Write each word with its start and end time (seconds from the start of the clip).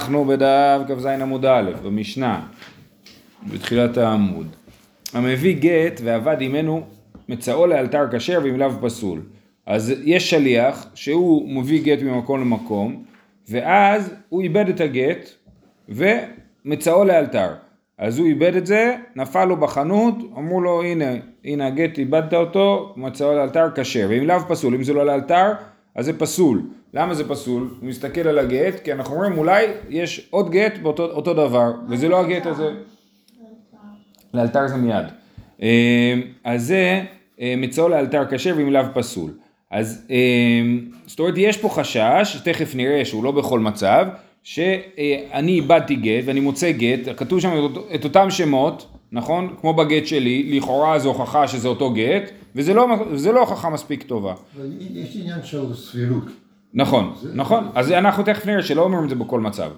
אנחנו 0.00 0.24
בדף 0.24 0.80
כ"ז 0.88 1.06
עמוד 1.06 1.44
א', 1.44 1.70
במשנה, 1.82 2.40
בתחילת 3.52 3.96
העמוד. 3.96 4.46
המביא 5.12 5.56
גט 5.60 6.00
ועבד 6.04 6.36
עמנו 6.40 6.82
מצאו 7.28 7.66
לאלתר 7.66 8.04
כשר 8.12 8.40
ועם 8.44 8.56
לאו 8.56 8.70
פסול. 8.82 9.20
אז 9.66 9.94
יש 10.04 10.30
שליח 10.30 10.86
שהוא 10.94 11.50
מביא 11.50 11.84
גט 11.84 12.02
ממקום 12.02 12.40
למקום, 12.40 13.04
ואז 13.48 14.14
הוא 14.28 14.42
איבד 14.42 14.68
את 14.68 14.80
הגט 14.80 15.30
ומצאו 15.88 17.04
לאלתר. 17.04 17.48
אז 17.98 18.18
הוא 18.18 18.26
איבד 18.26 18.56
את 18.56 18.66
זה, 18.66 18.96
נפל 19.16 19.44
לו 19.44 19.56
בחנות, 19.56 20.14
אמרו 20.38 20.60
לו 20.60 20.82
הנה, 20.82 21.10
הנה 21.44 21.66
הגט 21.66 21.98
איבדת 21.98 22.34
אותו, 22.34 22.94
מצאו 22.96 23.34
לאלתר 23.34 23.66
כשר, 23.74 24.06
ועם 24.10 24.26
לאו 24.26 24.48
פסול, 24.48 24.74
אם 24.74 24.82
זה 24.82 24.92
לא 24.92 25.06
לאלתר, 25.06 25.52
אז 25.96 26.04
זה 26.04 26.18
פסול. 26.18 26.62
למה 26.94 27.14
זה 27.14 27.28
פסול? 27.28 27.68
הוא 27.80 27.88
מסתכל 27.88 28.20
על 28.20 28.38
הגט, 28.38 28.80
כי 28.84 28.92
אנחנו 28.92 29.14
אומרים 29.14 29.38
אולי 29.38 29.66
יש 29.88 30.28
עוד 30.30 30.50
גט 30.50 30.78
באותו 30.78 31.34
דבר, 31.34 31.72
וזה 31.88 32.08
לא 32.08 32.20
הגט 32.20 32.46
הזה. 32.46 32.70
לאלתר 34.34 34.68
זה 34.68 34.76
מיד. 34.76 35.06
אז 36.44 36.66
זה 36.66 37.02
מצאו 37.56 37.88
לאלתר 37.88 38.22
כשר 38.30 38.54
ועם 38.56 38.72
לאו 38.72 38.82
פסול. 38.94 39.30
אז 39.70 40.06
זאת 41.06 41.18
אומרת 41.18 41.34
יש 41.36 41.56
פה 41.56 41.68
חשש, 41.68 42.40
תכף 42.44 42.74
נראה 42.74 43.04
שהוא 43.04 43.24
לא 43.24 43.30
בכל 43.30 43.60
מצב, 43.60 44.06
שאני 44.42 45.52
איבדתי 45.52 45.96
גט 45.96 46.24
ואני 46.24 46.40
מוצא 46.40 46.70
גט, 46.72 47.00
כתוב 47.16 47.40
שם 47.40 47.66
את 47.94 48.04
אותם 48.04 48.30
שמות, 48.30 48.86
נכון? 49.16 49.54
כמו 49.60 49.74
בגט 49.74 50.06
שלי, 50.06 50.56
לכאורה 50.56 50.98
זו 50.98 51.08
הוכחה 51.08 51.48
שזה 51.48 51.68
אותו 51.68 51.92
גט, 51.92 52.30
וזה 52.54 52.74
לא, 52.74 52.86
לא 53.34 53.40
הוכחה 53.40 53.70
מספיק 53.70 54.02
טובה. 54.02 54.34
יש 54.94 55.16
עניין 55.16 55.42
של 55.44 55.74
סבירות. 55.74 56.24
נכון, 56.74 57.12
נכון, 57.34 57.68
אז 57.74 57.92
אנחנו 57.92 58.22
תכף 58.22 58.46
נראה 58.46 58.62
שלא 58.62 58.82
אומרים 58.82 59.04
את 59.04 59.08
זה 59.08 59.14
בכל 59.14 59.40
מצב. 59.40 59.70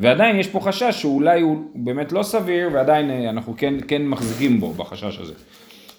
ועדיין 0.00 0.36
יש 0.36 0.48
פה 0.48 0.60
חשש 0.60 1.02
שאולי 1.02 1.40
הוא 1.40 1.56
באמת 1.74 2.12
לא 2.12 2.22
סביר, 2.22 2.70
ועדיין 2.72 3.10
אנחנו 3.10 3.54
כן, 3.56 3.74
כן 3.88 4.06
מחזיקים 4.06 4.60
בו, 4.60 4.72
בחשש 4.72 5.18
הזה. 5.18 5.32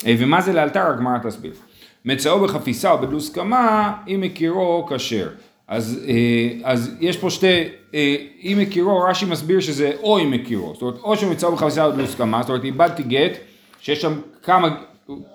ומה 0.06 0.42
זה 0.42 0.54
לאלתר, 0.54 0.88
הגמרא 0.88 1.18
תסביר. 1.24 1.54
מצאו 2.06 2.40
בחפיסה 2.40 2.92
או 2.92 2.98
בדלוס 2.98 3.30
קמה, 3.30 3.94
אם 4.08 4.22
מכירו 4.22 4.88
כשר. 4.90 5.28
אז, 5.68 6.00
אז 6.64 6.92
יש 7.00 7.18
פה 7.18 7.30
שתי, 7.30 7.64
אם 8.44 8.58
מכירו, 8.62 9.00
רש"י 9.00 9.26
מסביר 9.26 9.60
שזה 9.60 9.92
או 10.04 10.20
אם 10.20 10.32
מכירו, 10.32 10.74
זאת 10.74 10.82
אומרת, 10.82 10.98
או 11.04 11.16
שמצאו 11.16 11.52
בחפיסה 11.52 11.86
או 11.86 11.92
בדלוס 11.92 12.16
קמה, 12.16 12.42
זאת 12.42 12.50
אומרת, 12.50 12.64
איבדתי 12.64 13.04
גט, 13.04 13.38
שיש 13.80 14.02
שם 14.02 14.14
כמה, 14.44 14.78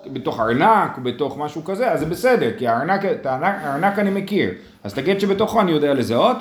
בתוך 0.07 0.39
ארנק, 0.39 0.97
בתוך 0.97 1.37
משהו 1.37 1.63
כזה, 1.63 1.91
אז 1.91 1.99
זה 1.99 2.05
בסדר, 2.05 2.51
כי 2.57 2.67
הארנק, 2.67 3.05
את 3.05 3.25
הארנק 3.25 3.99
אני 3.99 4.09
מכיר, 4.09 4.49
אז 4.83 4.91
את 4.91 4.97
הגט 4.97 5.19
שבתוכו 5.19 5.61
אני 5.61 5.71
יודע 5.71 5.93
לזהות, 5.93 6.37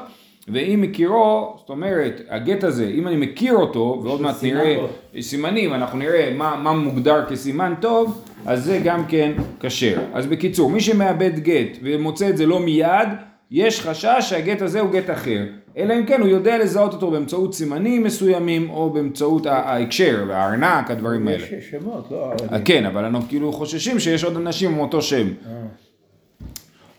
ואם 0.49 0.79
מכירו, 0.83 1.55
זאת 1.59 1.69
אומרת, 1.69 2.21
הגט 2.29 2.65
הזה, 2.65 2.87
אם 2.95 3.09
אני 3.09 3.17
מכיר 3.17 3.55
אותו, 3.55 4.01
ועוד 4.05 4.21
מעט 4.21 4.43
נראה 4.43 4.77
סימנים, 5.21 5.75
אנחנו 5.75 5.99
נראה 5.99 6.33
מה, 6.37 6.57
מה 6.57 6.73
מוגדר 6.73 7.25
כסימן 7.29 7.75
טוב, 7.81 8.25
אז 8.47 8.65
זה 8.65 8.81
גם 8.85 9.07
כן 9.07 9.33
כשר. 9.61 10.01
אז 10.13 10.27
בקיצור, 10.27 10.71
מי 10.71 10.81
שמאבד 10.81 11.39
גט 11.39 11.79
ומוצא 11.83 12.29
את 12.29 12.37
זה 12.37 12.47
לא 12.47 12.61
מיד, 12.61 13.09
יש 13.55 13.81
חשש 13.81 14.17
שהגט 14.21 14.63
הזה 14.63 14.81
הוא 14.81 14.91
גט 14.91 15.11
אחר, 15.11 15.45
אלא 15.77 15.95
אם 15.95 16.07
כן 16.07 16.21
הוא 16.21 16.29
יודע 16.29 16.59
לזהות 16.59 16.93
אותו 16.93 17.11
באמצעות 17.11 17.55
סימנים 17.55 18.03
מסוימים 18.03 18.71
או 18.71 18.91
באמצעות 18.91 19.47
ההקשר 19.47 20.25
והארנק, 20.29 20.91
הדברים 20.91 21.29
האלה. 21.29 21.47
יש 21.59 21.71
שמות, 21.71 22.09
לא... 22.11 22.33
כן, 22.65 22.87
אבל 22.87 23.05
אנחנו 23.05 23.29
כאילו 23.29 23.53
חוששים 23.53 23.99
שיש 23.99 24.25
עוד 24.25 24.37
אנשים 24.37 24.73
עם 24.73 24.79
אותו 24.79 25.03
שם. 25.03 25.27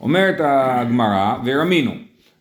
אומרת 0.02 0.36
הגמרא, 0.40 1.36
ורמינו, 1.46 1.92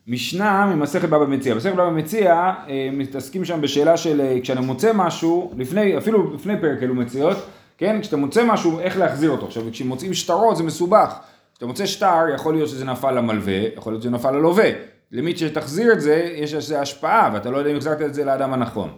משנה 0.07 0.75
ממסכת 0.75 1.09
בבא 1.09 1.27
מציע. 1.27 1.55
מסכת 1.55 1.75
בבא 1.75 1.91
מציע 1.91 2.53
מתעסקים 2.93 3.45
שם 3.45 3.61
בשאלה 3.61 3.97
של 3.97 4.39
כשאני 4.43 4.61
מוצא 4.67 4.91
משהו, 4.95 5.53
לפני, 5.57 5.99
אפילו 5.99 6.35
לפני 6.35 6.61
פרק 6.61 6.83
אלו 6.83 6.95
מציאות, 6.95 7.37
כן, 7.79 8.01
כשאתה 8.01 8.17
מוצא 8.17 8.45
משהו, 8.47 8.81
איך 8.81 8.99
להחזיר 8.99 9.31
אותו. 9.31 9.47
עכשיו, 9.47 9.63
כשמוצאים 9.73 10.15
שטרות 10.15 10.57
זה 10.57 10.63
מסובך. 10.63 11.15
כשאתה 11.63 11.71
מוצא 11.71 11.87
שטר, 11.87 12.25
יכול 12.35 12.55
להיות 12.55 12.69
שזה 12.69 12.85
נפל 12.85 13.11
למלווה, 13.11 13.61
יכול 13.77 13.93
להיות 13.93 14.03
שזה 14.03 14.11
נפל 14.11 14.31
ללווה. 14.31 14.71
למי 15.13 15.37
שתחזיר 15.37 15.93
את 15.93 16.01
זה, 16.01 16.31
יש 16.35 16.55
לזה 16.55 16.81
השפעה, 16.81 17.31
ואתה 17.35 17.51
לא 17.51 17.57
יודע 17.57 17.71
אם 17.71 17.77
החזרת 17.77 18.03
את 18.03 18.15
זה 18.15 18.25
לאדם 18.25 18.53
הנכון. 18.53 18.91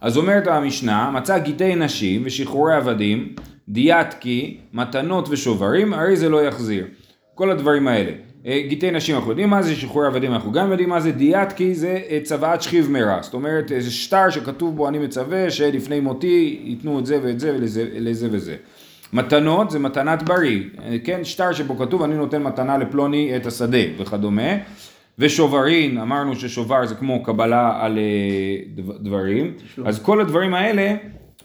אז 0.00 0.16
אומרת 0.16 0.46
המשנה, 0.46 1.10
מצא 1.10 1.38
גיטי 1.38 1.74
נשים 1.74 2.22
ושחרורי 2.24 2.74
עבדים, 2.74 3.34
דיאטקי, 3.68 4.60
מתנות 4.72 5.28
ושוברים, 5.30 5.94
הרי 5.94 6.16
זה 6.16 6.28
לא 6.28 6.46
יחזיר. 6.46 6.86
כל 7.34 7.50
הדברים 7.50 7.88
האלה. 7.88 8.12
גיטי 8.68 8.90
נשים 8.90 9.16
אנחנו 9.16 9.30
יודעים 9.30 9.50
מה 9.50 9.62
זה, 9.62 9.74
שחרורי 9.74 10.06
עבדים 10.06 10.32
אנחנו 10.32 10.52
גם 10.52 10.70
יודעים 10.70 10.88
מה 10.88 11.00
זה, 11.00 11.12
דיאטקי 11.12 11.74
זה 11.74 11.98
צוואת 12.22 12.62
שכיב 12.62 12.90
מרע. 12.90 13.22
זאת 13.22 13.34
אומרת, 13.34 13.68
זה 13.68 13.90
שטר 13.90 14.30
שכתוב 14.30 14.76
בו 14.76 14.88
אני 14.88 14.98
מצווה 14.98 15.50
שלפני 15.50 16.00
מותי 16.00 16.60
ייתנו 16.64 16.98
את 16.98 17.06
זה 17.06 17.18
ואת 17.22 17.40
זה 17.40 17.56
ולזה 17.58 18.28
וזה. 18.30 18.56
מתנות 19.14 19.70
זה 19.70 19.78
מתנת 19.78 20.22
בריא, 20.22 20.60
כן, 21.04 21.24
שטר 21.24 21.52
שבו 21.52 21.78
כתוב 21.78 22.02
אני 22.02 22.14
נותן 22.14 22.42
מתנה 22.42 22.78
לפלוני 22.78 23.36
את 23.36 23.46
השדה 23.46 23.78
וכדומה. 23.98 24.52
ושוברין, 25.18 25.98
אמרנו 25.98 26.36
ששובר 26.36 26.86
זה 26.86 26.94
כמו 26.94 27.22
קבלה 27.22 27.78
על 27.80 27.98
דברים, 28.76 29.52
אז 29.84 30.02
כל 30.02 30.20
הדברים 30.20 30.54
האלה 30.54 30.94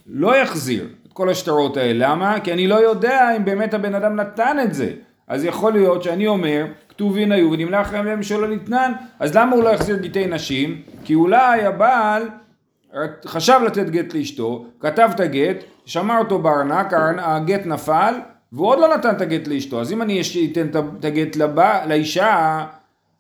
לא 0.08 0.38
יחזיר 0.38 0.88
את 1.08 1.14
כל 1.14 1.30
השטרות 1.30 1.78
האלה, 1.78 2.10
למה? 2.10 2.40
כי 2.40 2.54
אני 2.54 2.68
לא 2.68 2.76
יודע 2.76 3.36
אם 3.38 3.46
באמת 3.46 3.74
הבן 3.74 3.96
אדם 3.96 4.16
נתן 4.16 4.58
את 4.64 4.74
זה, 4.74 4.92
אז 5.28 5.46
יכול 5.46 5.74
להיות 5.74 6.04
שאני 6.04 6.28
אומר, 6.28 6.66
כתובין 6.90 7.32
היו 7.32 7.52
ונמלך 7.52 7.94
להם 7.94 8.24
שלא 8.24 8.48
ניתנן, 8.48 8.92
אז 9.20 9.36
למה 9.36 9.56
הוא 9.56 9.64
לא 9.64 9.70
יחזיר 9.70 9.98
גיטי 9.98 10.28
נשים? 10.28 10.82
כי 11.06 11.16
אולי 11.16 11.66
הבעל 11.66 12.24
חשב 13.26 13.60
לתת 13.66 13.90
גט 13.90 14.14
לאשתו, 14.14 14.66
כתב 14.80 15.10
את 15.16 15.20
הגט, 15.20 15.64
שמע 15.86 16.20
אותו 16.20 16.40
בארנק, 16.40 16.94
הגט 17.18 17.66
נפל, 17.66 18.14
והוא 18.54 18.68
עוד 18.68 18.80
לא 18.80 18.96
נתן 18.96 19.10
את 19.10 19.22
הגט 19.22 19.48
לאשתו, 19.48 19.82
אז 19.82 19.92
אם 19.92 20.02
אני 20.02 20.22
אתן 20.52 20.68
את 21.00 21.06
הגט 21.06 21.36
לבא, 21.36 21.86
לאישה, 21.88 22.66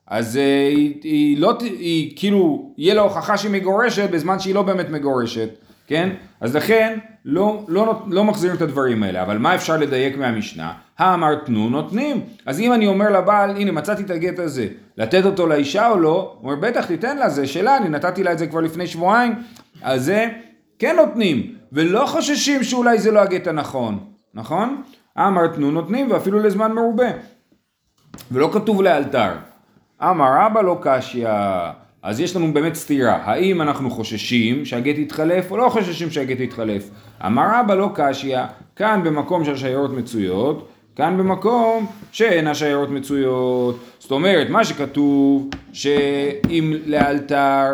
אז 0.07 0.35
היא, 0.35 0.96
היא 1.03 1.38
לא, 1.38 1.57
היא 1.62 2.13
כאילו, 2.16 2.74
יהיה 2.78 2.94
לה 2.94 3.02
הוכחה 3.02 3.38
שהיא 3.38 3.52
מגורשת 3.52 4.09
בזמן 4.09 4.40
שהיא 4.40 4.56
לא 4.56 4.62
באמת 4.62 4.90
מגורשת, 4.90 5.50
כן? 5.88 6.09
אז 6.41 6.56
לכן 6.56 7.00
לא, 7.25 7.63
לא, 7.68 8.02
לא 8.07 8.24
מחזירים 8.24 8.56
את 8.56 8.62
הדברים 8.62 9.03
האלה, 9.03 9.22
אבל 9.22 9.38
מה 9.38 9.56
אפשר 9.56 9.78
לדייק 9.78 10.18
מהמשנה? 10.18 10.74
האמר 10.97 11.35
תנו 11.35 11.69
נותנים. 11.69 12.22
אז 12.46 12.59
אם 12.59 12.74
אני 12.74 12.88
אומר 12.88 13.09
לבעל, 13.09 13.50
הנה 13.50 13.72
מצאתי 13.72 14.03
את 14.03 14.09
הגט 14.09 14.40
הזה, 14.40 14.68
לתת 14.97 15.25
אותו 15.25 15.47
לאישה 15.47 15.90
או 15.90 16.00
לא? 16.00 16.35
הוא 16.41 16.52
אומר 16.52 16.62
בטח 16.62 16.85
תיתן 16.85 17.18
לה, 17.18 17.30
זה 17.30 17.47
שלה, 17.47 17.78
אני 17.78 17.90
נתתי 17.90 18.24
לה 18.24 18.31
את 18.31 18.40
זה 18.40 18.47
כבר 18.47 18.59
לפני 18.59 18.88
שבועיים, 18.88 19.35
אז 19.81 20.06
זה 20.06 20.28
כן 20.80 20.96
נותנים, 20.96 21.56
ולא 21.72 22.06
חוששים 22.06 22.63
שאולי 22.63 23.00
זה 23.00 23.12
לא 23.12 23.19
הגט 23.19 23.47
הנכון, 23.47 24.00
נכון? 24.34 24.84
אמר 25.18 25.47
תנו 25.47 25.72
נותנים 25.72 26.12
ואפילו 26.12 26.40
לזמן 26.40 26.72
מרובה. 26.72 27.09
ולא 28.31 28.50
כתוב 28.53 28.81
לאלתר. 28.81 29.31
אמר 30.03 30.31
רבא 30.40 30.62
לא 30.62 30.80
קשיא, 30.81 31.30
אז 32.03 32.19
יש 32.19 32.35
לנו 32.35 32.53
באמת 32.53 32.75
סתירה, 32.75 33.19
האם 33.23 33.61
אנחנו 33.61 33.89
חוששים 33.89 34.65
שהגט 34.65 34.97
יתחלף 34.97 35.51
או 35.51 35.57
לא 35.57 35.69
חוששים 35.69 36.11
שהגט 36.11 36.39
יתחלף? 36.39 36.89
אמר 37.25 37.47
רבא 37.53 37.73
לא 37.75 37.89
קשיא, 37.93 38.37
כאן 38.75 39.01
במקום 39.03 39.45
שהשיירות 39.45 39.93
מצויות, 39.93 40.67
כאן 40.95 41.17
במקום 41.17 41.85
שאין 42.11 42.47
השיירות 42.47 42.89
מצויות. 42.89 43.79
זאת 43.99 44.11
אומרת, 44.11 44.49
מה 44.49 44.65
שכתוב 44.65 45.49
שאם 45.73 46.73
לאלתר, 46.85 47.65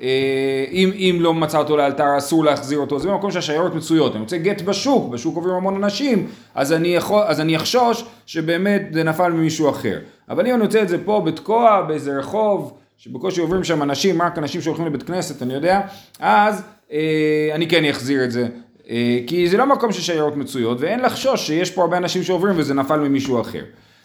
אם, 0.00 0.90
אם 0.94 1.16
לא 1.20 1.34
מצא 1.34 1.58
אותו 1.58 1.76
לאלתר 1.76 2.18
אסור 2.18 2.44
להחזיר 2.44 2.78
אותו, 2.78 2.98
זה 2.98 3.08
במקום 3.08 3.30
שהשיירות 3.30 3.74
מצויות. 3.74 4.12
אני 4.12 4.22
רוצה 4.22 4.38
גט 4.38 4.62
בשוק, 4.62 5.12
בשוק 5.12 5.36
עוברים 5.36 5.54
המון 5.54 5.84
אנשים, 5.84 6.26
אז 6.54 6.72
אני, 6.72 6.88
יכול, 6.88 7.22
אז 7.26 7.40
אני 7.40 7.56
אחשוש 7.56 8.04
שבאמת 8.26 8.82
זה 8.92 9.04
נפל 9.04 9.32
ממישהו 9.32 9.70
אחר. 9.70 9.98
אבל 10.28 10.46
אם 10.46 10.54
אני 10.54 10.64
רוצה 10.64 10.82
את 10.82 10.88
זה 10.88 11.04
פה 11.04 11.22
בתקוע, 11.26 11.82
באיזה 11.88 12.18
רחוב, 12.18 12.72
שבקושי 13.04 13.40
עוברים 13.40 13.64
שם 13.64 13.82
אנשים, 13.82 14.22
רק 14.22 14.38
אנשים 14.38 14.60
שהולכים 14.60 14.86
לבית 14.86 15.02
כנסת, 15.02 15.42
אני 15.42 15.54
יודע, 15.54 15.80
אז 16.20 16.62
אה, 16.92 17.50
אני 17.54 17.68
כן 17.68 17.84
אחזיר 17.84 18.24
את 18.24 18.30
זה. 18.30 18.46
אה, 18.90 19.18
כי 19.26 19.48
זה 19.48 19.56
לא 19.56 19.66
מקום 19.66 19.92
ששיירות 19.92 20.36
מצויות, 20.36 20.80
ואין 20.80 21.00
לחשוש 21.00 21.46
שיש 21.46 21.70
פה 21.70 21.82
הרבה 21.82 21.96
אנשים 21.96 22.22
שעוברים 22.22 22.54
וזה 22.58 22.74
נפל 22.74 22.96
ממישהו 22.96 23.40
אחר. 23.40 23.64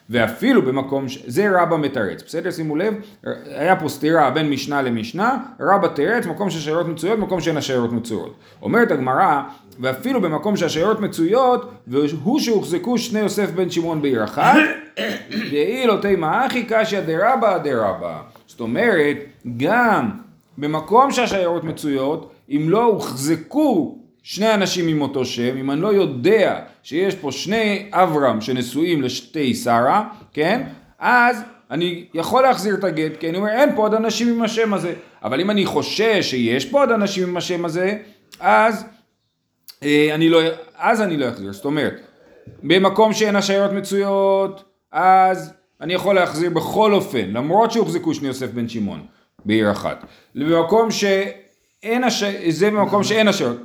ואפילו 0.10 0.62
במקום, 0.62 1.10
ש... 1.10 1.24
זה 1.28 1.62
רבא 1.62 1.78
מתרץ, 1.78 2.24
בסדר? 2.26 2.52
שימו 2.52 2.76
לב, 2.76 2.94
היה 3.46 3.76
פה 3.76 3.90
סתירה 3.90 4.32
בין 4.32 4.50
משנה 4.50 4.82
למשנה, 4.82 5.38
רבא 5.60 5.88
תרץ, 5.88 6.26
מקום 6.26 6.50
שהשיירות 6.50 6.88
מצויות, 6.88 7.20
מקום 7.20 7.42
שאין 7.42 7.58
השיירות 7.58 7.92
מצויות. 7.92 8.36
אומרת 8.62 8.92
הגמרא, 8.92 9.42
ואפילו 9.80 10.22
במקום 10.22 10.58
שהשיירות 10.58 11.00
מצויות, 11.00 11.72
והוא 11.88 12.40
שהוחזקו 12.40 12.98
שני 12.98 13.20
יוסף 13.20 13.50
בן 13.52 13.70
שמעון 13.70 14.02
בעיר 14.02 14.24
אחת, 14.24 14.58
דאי 15.30 15.88
לא 15.88 15.98
תימא 16.02 16.46
אחי 16.46 16.66
קשיא 16.70 17.00
דרבא 17.00 17.58
דרבא. 17.58 18.37
זאת 18.57 18.62
אומרת, 18.62 19.18
גם 19.57 20.09
במקום 20.57 21.12
שהשיירות 21.12 21.63
מצויות, 21.63 22.33
אם 22.50 22.65
לא 22.69 22.83
הוחזקו 22.83 23.98
שני 24.24 24.54
אנשים 24.54 24.88
עם 24.88 25.01
אותו 25.01 25.25
שם, 25.25 25.57
אם 25.57 25.71
אני 25.71 25.81
לא 25.81 25.94
יודע 25.94 26.59
שיש 26.83 27.15
פה 27.15 27.31
שני 27.31 27.89
אברהם 27.92 28.42
שנשואים 28.42 29.01
לשתי 29.01 29.56
שרה, 29.56 30.09
כן? 30.33 30.63
אז 31.00 31.42
אני 31.71 32.06
יכול 32.13 32.44
להחזיר 32.44 32.75
את 32.75 32.83
הגט, 32.83 33.18
כי 33.19 33.30
אני 33.30 33.38
אומר 33.38 33.50
אין 33.50 33.75
פה 33.75 33.81
עוד 33.81 33.94
אנשים 33.94 34.27
עם 34.27 34.42
השם 34.42 34.74
הזה. 34.74 34.94
אבל 35.24 35.42
אם 35.42 35.50
אני 35.50 35.65
חושש 35.65 36.30
שיש 36.30 36.65
פה 36.65 36.80
עוד 36.80 36.92
אנשים 36.92 37.30
עם 37.30 37.38
השם 37.38 37.65
הזה, 37.65 37.98
אז 38.39 38.86
אה, 39.83 40.15
אני 40.15 40.30
לא, 40.30 40.39
אז 40.77 41.01
אני 41.01 41.18
לא 41.18 41.30
אחזיר. 41.30 41.54
זאת 41.54 41.65
אומרת, 41.65 42.01
במקום 42.63 43.13
שאין 43.13 43.36
השעיות 43.36 43.71
מצויות, 43.71 44.63
אז 44.92 45.54
אני 45.82 45.94
יכול 45.94 46.16
להחזיר 46.16 46.50
בכל 46.50 46.94
אופן, 46.94 47.30
למרות 47.30 47.72
שהוחזקו 47.72 48.14
שני 48.14 48.28
יוסף 48.28 48.52
בן 48.52 48.70
שמעון 48.70 49.02
בעיר 49.46 49.72
אחת. 49.72 50.06
במקום 50.36 50.92
שאין 50.92 52.04
הש... 52.04 52.24
זה 52.50 52.72
במקום 52.72 53.04
שאין 53.04 53.28
השעיות. 53.28 53.58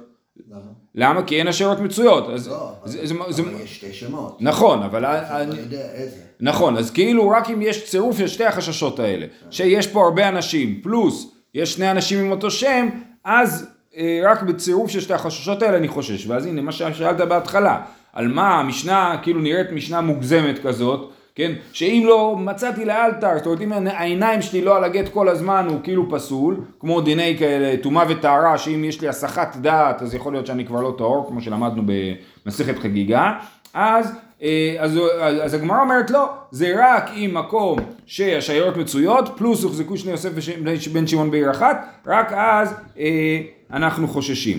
למה? 0.94 1.22
כי 1.22 1.38
אין 1.38 1.48
השעיות 1.48 1.80
מצויות. 1.80 2.28
אז 2.30 2.48
לא, 2.48 2.72
זה, 2.84 3.00
אבל 3.00 3.08
זה, 3.32 3.32
זה, 3.32 3.42
אבל 3.42 3.60
יש 3.64 3.76
שתי 3.76 3.92
שמות. 3.92 4.36
נכון, 4.40 4.82
אבל... 4.82 5.04
אני- 5.04 5.50
לא 5.56 5.60
יודע 5.60 5.90
איזה. 5.94 6.16
נכון, 6.40 6.76
אז 6.76 6.90
כאילו 6.90 7.28
רק 7.28 7.50
אם 7.50 7.62
יש 7.62 7.90
צירוף 7.90 8.18
של 8.18 8.28
שתי 8.28 8.44
החששות 8.44 8.98
האלה, 8.98 9.26
שיש 9.50 9.86
פה 9.86 10.04
הרבה 10.04 10.28
אנשים, 10.28 10.80
פלוס 10.82 11.32
יש 11.54 11.72
שני 11.74 11.90
אנשים 11.90 12.18
עם 12.24 12.30
אותו 12.30 12.50
שם, 12.50 12.88
אז 13.24 13.68
אה, 13.96 14.20
רק 14.24 14.42
בצירוף 14.42 14.90
של 14.90 15.00
שתי 15.00 15.14
החששות 15.14 15.62
האלה 15.62 15.76
אני 15.76 15.88
חושש. 15.88 16.26
ואז 16.26 16.46
הנה 16.46 16.62
מה 16.62 16.72
ששאלת 16.72 17.16
בהתחלה, 17.28 17.80
על 18.12 18.28
מה 18.28 18.60
המשנה 18.60 19.16
כאילו 19.22 19.40
נראית 19.40 19.72
משנה 19.72 20.00
מוגזמת 20.00 20.58
כזאת, 20.62 21.10
כן, 21.34 21.52
שאם 21.72 22.02
לא 22.06 22.36
מצאתי 22.38 22.84
לאלתר, 22.84 23.28
זאת 23.36 23.46
אומרת 23.46 23.60
אם 23.60 23.72
העיניים 23.72 24.42
שלי 24.42 24.60
לא 24.60 24.76
על 24.76 24.84
הגט 24.84 25.08
כל 25.08 25.28
הזמן 25.28 25.66
הוא 25.70 25.78
כאילו 25.82 26.10
פסול, 26.10 26.60
כמו 26.80 27.00
דיני 27.00 27.36
כאלה 27.38 27.76
טומאה 27.82 28.04
וטהרה, 28.08 28.58
שאם 28.58 28.84
יש 28.84 29.00
לי 29.00 29.08
הסחת 29.08 29.56
דעת 29.56 30.02
אז 30.02 30.14
יכול 30.14 30.32
להיות 30.32 30.46
שאני 30.46 30.66
כבר 30.66 30.80
לא 30.80 30.94
טהור, 30.98 31.26
כמו 31.28 31.40
שלמדנו 31.40 31.82
במסכת 32.46 32.78
חגיגה, 32.78 33.32
אז 33.74 34.12
אה, 34.42 34.76
אז, 34.78 34.98
אז, 35.20 35.36
אז 35.44 35.54
הגמרא 35.54 35.80
אומרת 35.80 36.10
לא, 36.10 36.28
זה 36.50 36.74
רק 36.78 37.10
אם 37.16 37.30
מקום 37.34 37.78
שהשיירות 38.06 38.76
מצויות, 38.76 39.28
פלוס 39.36 39.62
הוחזקו 39.64 39.96
שני 39.96 40.10
יוסף 40.10 40.30
וש- 40.34 40.88
בן 40.88 41.06
שמעון 41.06 41.30
בעיר 41.30 41.50
אחת, 41.50 41.86
רק 42.06 42.32
אז 42.32 42.74
אה, 42.98 43.40
אנחנו 43.72 44.08
חוששים. 44.08 44.58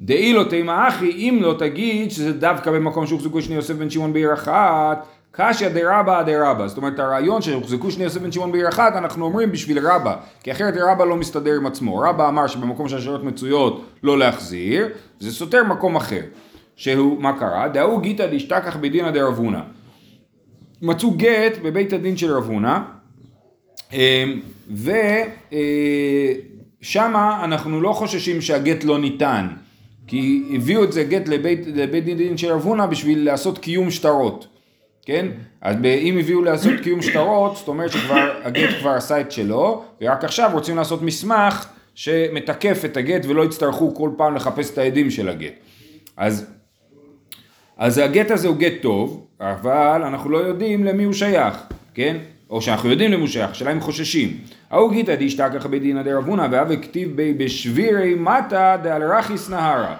דאי 0.00 0.32
לא 0.32 0.44
תימא 0.44 0.88
אחי, 0.88 1.10
אם 1.10 1.38
לא 1.42 1.54
תגיד 1.58 2.10
שזה 2.10 2.32
דווקא 2.32 2.70
במקום 2.70 3.06
שהוחזקו 3.06 3.42
שני 3.42 3.54
יוסף 3.54 3.74
בן 3.74 3.90
שמעון 3.90 4.12
בעיר 4.12 4.34
אחת, 4.34 5.06
קשיא 5.32 5.68
דרבא 5.68 6.22
דרבא, 6.22 6.66
זאת 6.66 6.76
אומרת 6.76 6.98
הרעיון 6.98 7.42
שהוחזקו 7.42 7.90
שני 7.90 8.04
יוסף 8.04 8.20
בן 8.20 8.32
שמעון 8.32 8.52
בעיר 8.52 8.68
אחת, 8.68 8.96
אנחנו 8.96 9.24
אומרים 9.24 9.52
בשביל 9.52 9.86
רבא, 9.86 10.16
כי 10.42 10.52
אחרת 10.52 10.74
רבא 10.76 11.04
לא 11.04 11.16
מסתדר 11.16 11.54
עם 11.56 11.66
עצמו, 11.66 11.98
רבא 11.98 12.28
אמר 12.28 12.46
שבמקום 12.46 12.88
שהשיירות 12.88 13.24
מצויות 13.24 13.84
לא 14.02 14.18
להחזיר, 14.18 14.88
זה 15.20 15.32
סותר 15.32 15.64
מקום 15.64 15.96
אחר. 15.96 16.20
שהוא, 16.76 17.22
מה 17.22 17.38
קרה? 17.38 17.68
דאו 17.68 18.00
גיתא 18.00 18.26
דשתכח 18.26 18.76
בדינא 18.76 19.10
דרבונה. 19.10 19.62
מצאו 20.82 21.10
גט 21.10 21.58
בבית 21.62 21.92
הדין 21.92 22.16
של 22.16 22.32
רבונה, 22.32 22.84
ושמה 26.80 27.44
אנחנו 27.44 27.80
לא 27.80 27.92
חוששים 27.92 28.40
שהגט 28.40 28.84
לא 28.84 28.98
ניתן, 28.98 29.48
כי 30.06 30.42
הביאו 30.54 30.84
את 30.84 30.92
זה 30.92 31.04
גט 31.04 31.28
לבית, 31.28 31.66
לבית 31.66 32.04
דין 32.04 32.36
של 32.36 32.52
רבונה 32.52 32.86
בשביל 32.86 33.24
לעשות 33.24 33.58
קיום 33.58 33.90
שטרות, 33.90 34.46
כן? 35.06 35.26
אז 35.60 35.76
אם 35.84 36.18
הביאו 36.18 36.42
לעשות 36.42 36.72
קיום 36.82 37.02
שטרות, 37.02 37.56
זאת 37.56 37.68
אומרת 37.68 37.92
שכבר 37.92 38.40
הגט 38.42 38.70
כבר 38.80 38.90
עשה 38.90 39.20
את 39.20 39.32
שלו, 39.32 39.84
ורק 40.00 40.24
עכשיו 40.24 40.50
רוצים 40.52 40.76
לעשות 40.76 41.02
מסמך 41.02 41.66
שמתקף 41.94 42.84
את 42.84 42.96
הגט 42.96 43.26
ולא 43.26 43.44
יצטרכו 43.44 43.94
כל 43.94 44.10
פעם 44.16 44.34
לחפש 44.34 44.72
את 44.72 44.78
העדים 44.78 45.10
של 45.10 45.28
הגט. 45.28 45.52
אז 46.16 46.46
אז 47.76 47.98
הגט 47.98 48.30
הזה 48.30 48.48
הוא 48.48 48.56
גט 48.56 48.72
טוב, 48.82 49.26
אבל 49.40 50.02
אנחנו 50.06 50.30
לא 50.30 50.38
יודעים 50.38 50.84
למי 50.84 51.04
הוא 51.04 51.12
שייך, 51.12 51.62
כן? 51.94 52.16
או 52.50 52.62
שאנחנו 52.62 52.90
יודעים 52.90 53.12
למי 53.12 53.20
הוא 53.20 53.28
שייך, 53.28 53.50
השאלה 53.50 53.72
אם 53.72 53.80
חוששים. 53.80 54.38
ההוא 54.70 54.92
גיתא 54.92 55.14
דשתכח 55.14 55.66
בדינא 55.66 56.02
דרבונה, 56.02 56.48
והווה 56.50 56.76
כתיב 56.76 57.16
בי 57.16 57.32
בשבירי 57.32 58.14
מטה 58.14 58.76
דאל 58.82 59.02
רכיס 59.02 59.50
נהרה. 59.50 59.96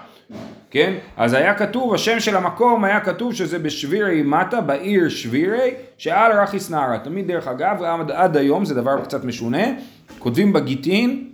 כן? 0.73 0.93
אז 1.17 1.33
היה 1.33 1.53
כתוב, 1.53 1.93
השם 1.93 2.19
של 2.19 2.35
המקום 2.35 2.83
היה 2.83 2.99
כתוב 2.99 3.33
שזה 3.33 3.59
בשבירי 3.59 4.21
מטה, 4.23 4.61
בעיר 4.61 5.09
שבירי, 5.09 5.73
שעל 5.97 6.31
רכיס 6.41 6.69
נהרה. 6.71 6.97
תמיד 6.99 7.27
דרך 7.27 7.47
אגב, 7.47 7.83
עד, 7.83 8.11
עד 8.11 8.37
היום, 8.37 8.65
זה 8.65 8.75
דבר 8.75 9.01
קצת 9.03 9.23
משונה, 9.23 9.63
כותבים 10.19 10.53
בגיטין 10.53 11.29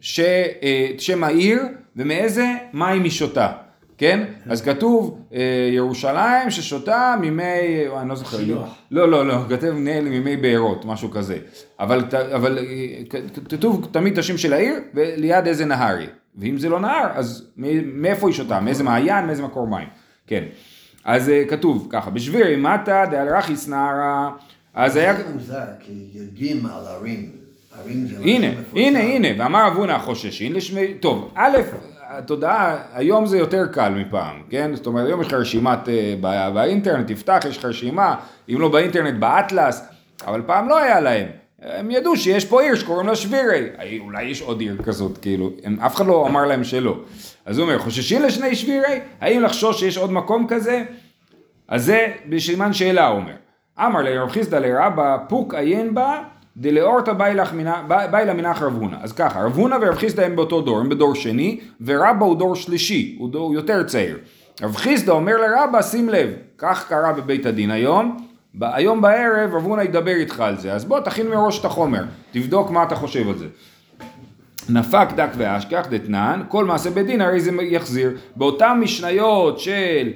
ש, 0.00 0.20
אה, 0.20 0.90
שם 0.98 1.24
העיר 1.24 1.62
ומאיזה 1.96 2.46
מים 2.72 3.02
היא 3.02 3.10
שותה, 3.10 3.48
כן? 3.98 4.24
אז 4.50 4.62
כתוב 4.62 5.18
אה, 5.34 5.70
ירושלים 5.72 6.50
ששותה 6.50 7.14
מימי, 7.20 7.42
אה, 7.42 8.00
אני 8.00 8.08
לא 8.08 8.14
זוכר, 8.14 8.36
שילוח. 8.36 8.74
לא, 8.90 9.10
לא, 9.10 9.26
לא, 9.26 9.34
כתב 9.48 9.70
מנהל 9.70 10.04
מימי 10.04 10.36
בארות, 10.36 10.84
משהו 10.84 11.10
כזה. 11.10 11.38
אבל, 11.80 12.04
כתוב 13.48 13.88
תמיד 13.92 14.12
את 14.12 14.18
השם 14.18 14.38
של 14.38 14.52
העיר 14.52 14.74
וליד 14.94 15.46
איזה 15.46 15.64
נהר 15.64 15.96
היא. 15.96 16.08
ואם 16.38 16.58
זה 16.58 16.68
לא 16.68 16.80
נהר, 16.80 17.08
אז 17.14 17.46
מאיפה 17.92 18.26
היא 18.28 18.34
שותה? 18.34 18.60
מאיזה 18.60 18.84
מעיין, 18.84 19.26
מאיזה 19.26 19.42
מקור 19.42 19.66
מים. 19.68 19.88
כן. 20.26 20.44
אז 21.04 21.28
אה, 21.28 21.42
כתוב 21.48 21.86
ככה, 21.90 22.10
בשבירי 22.10 22.56
מטה 22.56 23.04
דאל 23.10 23.36
רכיס 23.36 23.68
נהרה, 23.68 24.30
אז 24.74 24.96
היה... 24.96 25.14
זה 25.16 25.22
מוזר, 25.34 25.56
כי 25.80 25.92
יודעים 26.14 26.66
על 26.66 26.86
ערים. 26.86 27.30
ערים 27.82 28.06
זה 28.06 28.14
משהו 28.14 28.24
הנה. 28.28 28.46
הנה, 28.74 28.98
הנה, 29.00 29.28
ואמר 29.38 29.68
אבונה 29.68 29.98
חוששין 29.98 30.52
לשמי, 30.52 30.94
טוב, 30.94 31.32
א', 31.34 31.56
התודעה, 32.08 32.76
היום 32.94 33.26
זה 33.26 33.38
יותר 33.38 33.66
קל 33.66 33.88
מפעם, 33.94 34.42
כן? 34.50 34.70
זאת 34.74 34.86
אומרת, 34.86 35.06
היום 35.06 35.20
יש 35.20 35.26
לך 35.26 35.32
רשימת, 35.32 35.88
אה, 35.88 36.14
בא- 36.20 36.50
באינטרנט, 36.50 37.12
תפתח, 37.12 37.40
יש 37.48 37.58
לך 37.58 37.64
רשימה, 37.64 38.14
אם 38.48 38.60
לא 38.60 38.68
באינטרנט, 38.68 39.20
באטלס, 39.20 39.82
אבל 40.26 40.42
פעם 40.46 40.68
לא 40.68 40.78
היה 40.78 41.00
להם. 41.00 41.26
הם 41.66 41.90
ידעו 41.90 42.16
שיש 42.16 42.44
פה 42.44 42.62
עיר 42.62 42.74
שקוראים 42.74 43.06
לה 43.06 43.16
שבירי, 43.16 43.68
אולי 44.00 44.24
יש 44.24 44.42
עוד 44.42 44.60
עיר 44.60 44.76
כזאת, 44.84 45.18
כאילו, 45.18 45.50
הם, 45.64 45.80
אף 45.80 45.94
אחד 45.94 46.06
לא 46.06 46.26
אמר 46.26 46.46
להם 46.46 46.64
שלא. 46.64 46.96
אז 47.46 47.58
הוא 47.58 47.64
אומר, 47.64 47.78
חוששים 47.78 48.22
לשני 48.22 48.54
שבירי? 48.56 49.00
האם 49.20 49.42
לחשוש 49.42 49.80
שיש 49.80 49.98
עוד 49.98 50.12
מקום 50.12 50.46
כזה? 50.48 50.84
אז 51.68 51.84
זה 51.84 52.06
בסימן 52.28 52.72
שאלה 52.72 53.06
הוא 53.06 53.16
אומר. 53.16 53.32
אמר 53.78 54.02
לרב 54.02 54.30
חיסדא 54.30 54.58
לרבא 54.58 55.16
פוק 55.28 55.54
עיין 55.54 55.94
בה 55.94 56.22
דלאורתא 56.56 57.12
באי 57.12 58.24
לה 58.26 58.34
מנח 58.34 58.62
רב 58.62 58.74
הונא. 58.74 58.96
אז 59.00 59.12
ככה, 59.12 59.42
רב 59.42 59.56
הונא 59.56 59.76
ורב 59.82 59.94
חיסדא 59.94 60.24
הם 60.24 60.36
באותו 60.36 60.60
דור, 60.60 60.78
הם 60.78 60.88
בדור 60.88 61.14
שני, 61.14 61.60
ורבא 61.86 62.24
הוא 62.24 62.36
דור 62.36 62.56
שלישי, 62.56 63.16
הוא, 63.18 63.30
דור, 63.30 63.54
יותר 63.54 63.82
צעיר. 63.82 64.18
רב 64.62 64.76
חיסדא 64.76 65.12
אומר 65.12 65.36
לרבא, 65.36 65.82
שים 65.82 66.08
לב, 66.08 66.30
כך 66.58 66.88
קרה 66.88 67.12
בבית 67.12 67.46
הדין 67.46 67.70
היום, 67.70 68.25
היום 68.60 69.00
בערב 69.00 69.54
רב 69.54 69.64
הונא 69.64 69.82
ידבר 69.82 70.14
איתך 70.14 70.40
על 70.40 70.58
זה, 70.58 70.72
אז 70.72 70.84
בוא 70.84 71.00
תכין 71.00 71.28
מראש 71.28 71.60
את 71.60 71.64
החומר, 71.64 72.02
תבדוק 72.30 72.70
מה 72.70 72.82
אתה 72.82 72.94
חושב 72.94 73.28
על 73.28 73.38
זה. 73.38 73.46
נפק 74.68 75.08
דק 75.16 75.30
ואשכח 75.36 75.86
דתנן, 75.90 76.42
כל 76.48 76.64
מעשה 76.64 76.90
בית 76.90 77.06
דין 77.06 77.20
הרי 77.20 77.40
זה 77.40 77.50
יחזיר. 77.62 78.16
באותן 78.36 78.78
משניות 78.80 79.60
של, 79.60 80.12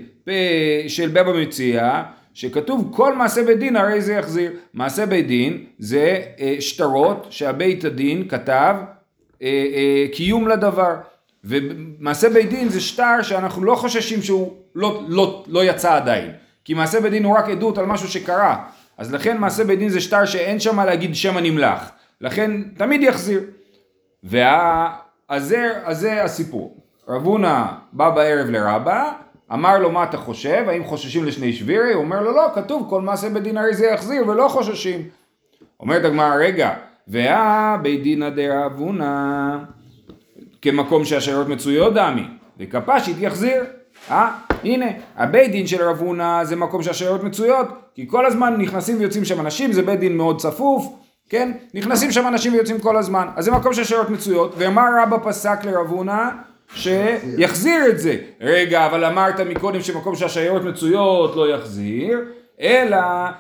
של 0.88 1.08
בבא 1.08 1.32
מציע, 1.32 2.02
שכתוב 2.34 2.88
כל 2.92 3.16
מעשה 3.16 3.44
בית 3.44 3.58
דין 3.58 3.76
הרי 3.76 4.00
זה 4.00 4.12
יחזיר. 4.12 4.52
מעשה 4.74 5.06
בית 5.06 5.26
דין 5.26 5.64
זה 5.78 6.22
אה, 6.40 6.56
שטרות 6.60 7.26
שהבית 7.30 7.84
הדין 7.84 8.28
כתב 8.28 8.76
אה, 9.42 9.48
אה, 9.74 10.06
קיום 10.12 10.48
לדבר. 10.48 10.94
ומעשה 11.44 12.28
בית 12.28 12.50
דין 12.50 12.68
זה 12.68 12.80
שטר 12.80 13.22
שאנחנו 13.22 13.64
לא 13.64 13.74
חוששים 13.74 14.22
שהוא 14.22 14.52
לא, 14.74 15.02
לא, 15.08 15.44
לא 15.48 15.64
יצא 15.64 15.96
עדיין. 15.96 16.30
כי 16.70 16.74
מעשה 16.74 17.00
בית 17.00 17.10
דין 17.10 17.24
הוא 17.24 17.36
רק 17.36 17.48
עדות 17.48 17.78
על 17.78 17.86
משהו 17.86 18.08
שקרה. 18.08 18.64
אז 18.98 19.14
לכן 19.14 19.38
מעשה 19.38 19.64
בית 19.64 19.78
דין 19.78 19.88
זה 19.88 20.00
שטר 20.00 20.24
שאין 20.24 20.60
שם 20.60 20.76
מה 20.76 20.84
להגיד 20.84 21.14
שם 21.14 21.36
הנמלך. 21.36 21.90
לכן 22.20 22.62
תמיד 22.76 23.02
יחזיר. 23.02 23.40
וה... 24.24 24.90
אז 25.28 25.56
זה, 25.90 26.24
הסיפור. 26.24 26.76
רב 27.08 27.24
הונא 27.24 27.64
בא 27.92 28.10
בערב 28.10 28.50
לרבא, 28.50 29.12
אמר 29.52 29.78
לו 29.78 29.90
מה 29.90 30.04
אתה 30.04 30.16
חושב, 30.16 30.64
האם 30.68 30.84
חוששים 30.84 31.24
לשני 31.24 31.52
שבירי? 31.52 31.92
הוא 31.92 32.04
אומר 32.04 32.22
לו 32.22 32.32
לא, 32.32 32.46
כתוב 32.54 32.86
כל 32.90 33.00
מעשה 33.00 33.28
בדין 33.30 33.56
הרי 33.56 33.74
זה 33.74 33.86
יחזיר 33.86 34.28
ולא 34.28 34.48
חוששים. 34.48 35.02
אומרת 35.80 36.04
הגמרא 36.04 36.34
רגע, 36.34 36.74
והא 37.08 37.76
בית 37.82 38.02
דינא 38.02 38.30
דרב 38.30 38.72
הונא 38.78 39.56
כמקום 40.62 41.04
שהשיירות 41.04 41.48
מצויות 41.48 41.94
דמי, 41.94 42.26
וכפשית 42.58 43.16
יחזיר. 43.20 43.64
אה, 44.10 44.49
הנה, 44.64 44.86
הבית 45.16 45.50
דין 45.50 45.66
של 45.66 45.82
רב 45.82 46.00
הונא 46.00 46.44
זה 46.44 46.56
מקום 46.56 46.82
שהשיירות 46.82 47.22
מצויות, 47.22 47.66
כי 47.94 48.06
כל 48.08 48.26
הזמן 48.26 48.54
נכנסים 48.58 48.96
ויוצאים 48.98 49.24
שם 49.24 49.40
אנשים, 49.40 49.72
זה 49.72 49.82
בית 49.82 50.00
דין 50.00 50.16
מאוד 50.16 50.40
צפוף, 50.40 50.86
כן? 51.28 51.52
נכנסים 51.74 52.12
שם 52.12 52.28
אנשים 52.28 52.52
ויוצאים 52.52 52.78
כל 52.78 52.96
הזמן, 52.96 53.26
אז 53.36 53.44
זה 53.44 53.50
מקום 53.50 53.72
שהשיירות 53.72 54.10
מצויות, 54.10 54.54
ומה 54.58 54.88
רבא 55.02 55.16
פסק 55.22 55.64
לרב 55.64 55.86
הונא? 55.86 56.28
שיחזיר 56.74 57.86
את 57.88 57.98
זה. 57.98 58.16
רגע, 58.40 58.86
אבל 58.86 59.04
אמרת 59.04 59.40
מקודם 59.40 59.80
שמקום 59.80 60.16
שהשיירות 60.16 60.64
מצויות 60.64 61.36
לא 61.36 61.54
יחזיר, 61.54 62.20
אלא 62.60 62.98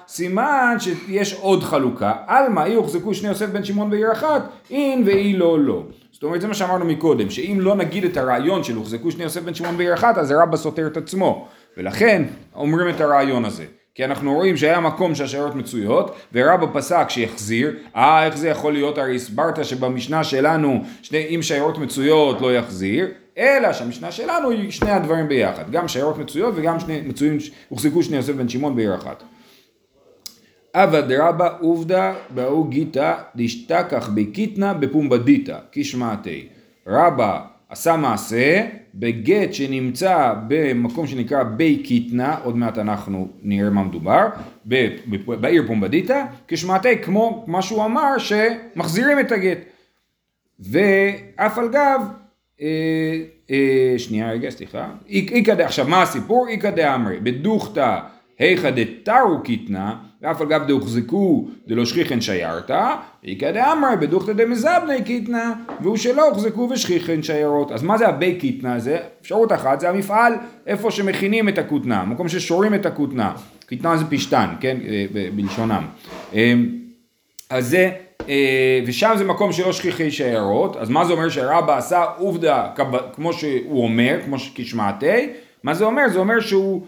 סימן 0.08 0.76
שיש 0.78 1.34
עוד 1.34 1.62
חלוקה. 1.64 2.12
עלמא, 2.26 2.64
אי 2.64 2.74
הוחזקו 2.74 3.14
שני 3.14 3.28
יוסף 3.28 3.46
בן 3.46 3.64
שמעון 3.64 3.90
בעיר 3.90 4.12
אחת, 4.12 4.42
אין 4.70 5.02
ואי 5.06 5.32
לא 5.32 5.60
לא. 5.60 5.82
זאת 6.20 6.24
אומרת, 6.24 6.40
זה 6.40 6.48
מה 6.48 6.54
שאמרנו 6.54 6.84
מקודם, 6.84 7.30
שאם 7.30 7.58
לא 7.60 7.74
נגיד 7.74 8.04
את 8.04 8.16
הרעיון 8.16 8.64
של 8.64 8.76
הוחזקו 8.76 9.10
שני 9.10 9.24
יוסף 9.24 9.42
בן 9.42 9.54
שמעון 9.54 9.76
בעיר 9.76 9.94
אחת, 9.94 10.18
אז 10.18 10.30
הרבא 10.30 10.56
סותר 10.56 10.86
את 10.86 10.96
עצמו. 10.96 11.48
ולכן 11.76 12.22
אומרים 12.54 12.88
את 12.88 13.00
הרעיון 13.00 13.44
הזה. 13.44 13.64
כי 13.94 14.04
אנחנו 14.04 14.34
רואים 14.34 14.56
שהיה 14.56 14.80
מקום 14.80 15.14
שהשיירות 15.14 15.54
מצויות, 15.54 16.16
ורבא 16.32 16.66
פסק 16.72 17.10
שיחזיר, 17.10 17.76
אה 17.96 18.26
איך 18.26 18.36
זה 18.36 18.48
יכול 18.48 18.72
להיות, 18.72 18.98
הרי 18.98 19.16
הסברת 19.16 19.64
שבמשנה 19.64 20.24
שלנו 20.24 20.84
שני, 21.02 21.26
אם 21.34 21.42
שיירות 21.42 21.78
מצויות 21.78 22.40
לא 22.40 22.54
יחזיר, 22.54 23.08
אלא 23.38 23.72
שהמשנה 23.72 24.12
שלנו 24.12 24.50
היא 24.50 24.70
שני 24.70 24.90
הדברים 24.90 25.28
ביחד, 25.28 25.70
גם 25.70 25.88
שיירות 25.88 26.18
מצויות 26.18 26.54
וגם 26.56 26.80
שני 26.80 27.00
מצויים, 27.06 27.38
הוחזקו 27.68 28.02
שני 28.02 28.16
יוסף 28.16 28.32
בן 28.32 28.48
שמעון 28.48 28.76
בעיר 28.76 28.94
אחת. 28.94 29.22
אבא 30.74 31.00
דרבא 31.00 31.48
עובדא 31.60 32.14
באו 32.34 32.64
גיתא 32.64 33.14
דשתכח 33.36 34.10
בקיתנא 34.14 34.72
בפומבדיתא 34.72 35.58
כשמעתי. 35.72 36.46
רבא 36.86 37.40
עשה 37.68 37.96
מעשה 37.96 38.66
בגט 38.94 39.52
שנמצא 39.54 40.34
במקום 40.48 41.06
שנקרא 41.06 41.42
בי 41.42 41.76
קיתנא, 41.76 42.34
עוד 42.44 42.56
מעט 42.56 42.78
אנחנו 42.78 43.28
נראה 43.42 43.70
מה 43.70 43.82
מדובר, 43.84 44.26
בעיר 45.26 45.64
פומבדיתא, 45.66 46.24
כשמעתי 46.48 46.98
כמו 47.02 47.44
מה 47.46 47.62
שהוא 47.62 47.84
אמר 47.84 48.18
שמחזירים 48.18 49.20
את 49.20 49.32
הגט. 49.32 49.58
ואף 50.60 51.58
על 51.58 51.68
גב, 51.68 52.00
אה, 52.60 52.66
אה, 53.50 53.94
שנייה 53.98 54.30
רגע 54.30 54.50
סליחה, 54.50 54.88
איכא 55.08 55.52
עכשיו 55.52 55.88
מה 55.88 56.02
הסיפור? 56.02 56.48
איכא 56.48 56.70
דאמרי, 56.70 57.20
בדוכתא 57.20 57.98
היכא 58.38 58.70
דתרו 58.70 59.40
קיתנא 59.44 59.92
ואף 60.22 60.40
על 60.40 60.46
גב 60.46 60.66
דהוחזקו 60.66 61.48
דלא 61.66 61.84
שכיחן 61.84 62.20
שיירתא, 62.20 62.94
ואיכא 63.24 63.50
דאמרי 63.50 63.96
בדוכתא 64.00 64.32
דמזבני 64.32 65.02
קיתנא, 65.04 65.52
והוא 65.80 65.96
שלא 65.96 66.28
הוחזקו 66.28 66.68
ושכיחן 66.72 67.22
שיירות. 67.22 67.72
אז 67.72 67.82
מה 67.82 67.98
זה 67.98 68.08
הבי 68.08 68.34
קיתנא 68.34 68.68
הזה? 68.68 68.98
אפשרות 69.20 69.52
אחת 69.52 69.80
זה 69.80 69.88
המפעל 69.88 70.32
איפה 70.66 70.90
שמכינים 70.90 71.48
את 71.48 71.58
הכותנה, 71.58 72.04
מקום 72.04 72.28
ששורים 72.28 72.74
את 72.74 72.86
הכותנה. 72.86 73.32
קיתנא 73.66 73.96
זה 73.96 74.04
פשתן, 74.10 74.46
כן, 74.60 74.76
אה, 74.88 75.06
בלשונם. 75.34 75.86
אה, 76.34 76.54
אז 77.50 77.68
זה, 77.68 77.90
אה, 78.28 78.80
ושם 78.86 79.14
זה 79.18 79.24
מקום 79.24 79.52
שלא 79.52 79.72
שכיחי 79.72 80.10
שיירות, 80.10 80.76
אז 80.76 80.90
מה 80.90 81.04
זה 81.04 81.12
אומר 81.12 81.28
שרבא 81.28 81.78
עשה 81.78 82.04
עובדה 82.18 82.68
כמו 83.14 83.32
שהוא 83.32 83.84
אומר, 83.84 84.18
כמו 84.24 84.36
כשמעתי, 84.54 85.28
מה 85.62 85.74
זה 85.74 85.84
אומר? 85.84 86.08
זה 86.08 86.18
אומר 86.18 86.40
שהוא 86.40 86.82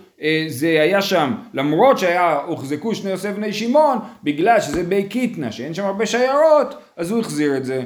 זה 0.49 0.67
היה 0.67 1.02
שם, 1.02 1.33
למרות 1.55 1.99
שהיה, 1.99 2.38
הוחזקו 2.47 2.95
שני 2.95 3.11
יוסף 3.11 3.31
בני 3.31 3.52
שמעון, 3.52 3.99
בגלל 4.25 4.61
שזה 4.61 4.83
בי 4.83 5.05
קיטנה, 5.05 5.52
שאין 5.52 5.75
שם 5.75 5.85
הרבה 5.85 6.07
שיירות, 6.07 6.75
אז 6.97 7.11
הוא 7.11 7.21
החזיר 7.21 7.57
את 7.57 7.64
זה, 7.64 7.83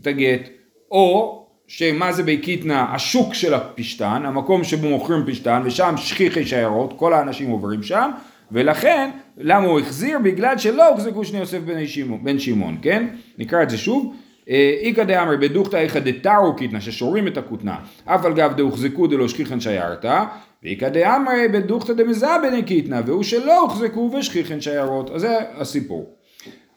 את 0.00 0.06
הגט. 0.06 0.48
או 0.90 1.38
שמה 1.66 2.12
זה 2.12 2.22
בי 2.22 2.36
קיטנה? 2.36 2.86
השוק 2.94 3.34
של 3.34 3.54
הפשתן, 3.54 4.22
המקום 4.24 4.64
שבו 4.64 4.88
מוכרים 4.88 5.26
פשתן, 5.26 5.62
ושם 5.64 5.94
שכיחי 5.96 6.46
שיירות, 6.46 6.94
כל 6.96 7.14
האנשים 7.14 7.50
עוברים 7.50 7.82
שם, 7.82 8.10
ולכן, 8.52 9.10
למה 9.38 9.66
הוא 9.66 9.80
החזיר? 9.80 10.18
בגלל 10.18 10.58
שלא 10.58 10.88
הוחזקו 10.88 11.24
שני 11.24 11.38
יוסף 11.38 11.58
בני 11.58 11.86
שמעון, 11.86 12.24
בן 12.24 12.38
שמעון, 12.38 12.76
כן? 12.82 13.06
נקרא 13.38 13.62
את 13.62 13.70
זה 13.70 13.78
שוב. 13.78 14.14
אה, 14.48 14.74
איכא 14.82 15.04
דאמרי 15.04 15.36
בדוכתא 15.36 15.76
איכא 15.76 15.98
דתרו 15.98 16.56
קיטנה, 16.56 16.80
ששורים 16.80 17.26
את 17.26 17.36
הכותנה, 17.36 17.76
אף 18.04 18.24
על 18.24 18.32
גב 18.34 18.52
דהוחזקו 18.56 19.06
דלא 19.06 19.28
שכיחן 19.28 19.60
שיירתא, 19.60 20.24
ואיכא 20.62 20.88
דאמרי 20.88 21.48
בדוכתא 21.48 21.92
דמזבני 21.92 22.62
קיטנה, 22.66 23.00
והוא 23.06 23.22
שלא 23.22 23.60
הוחזקו 23.60 24.10
ושכיחן 24.18 24.60
שיירות. 24.60 25.10
אז 25.10 25.20
זה 25.20 25.38
הסיפור. 25.54 26.10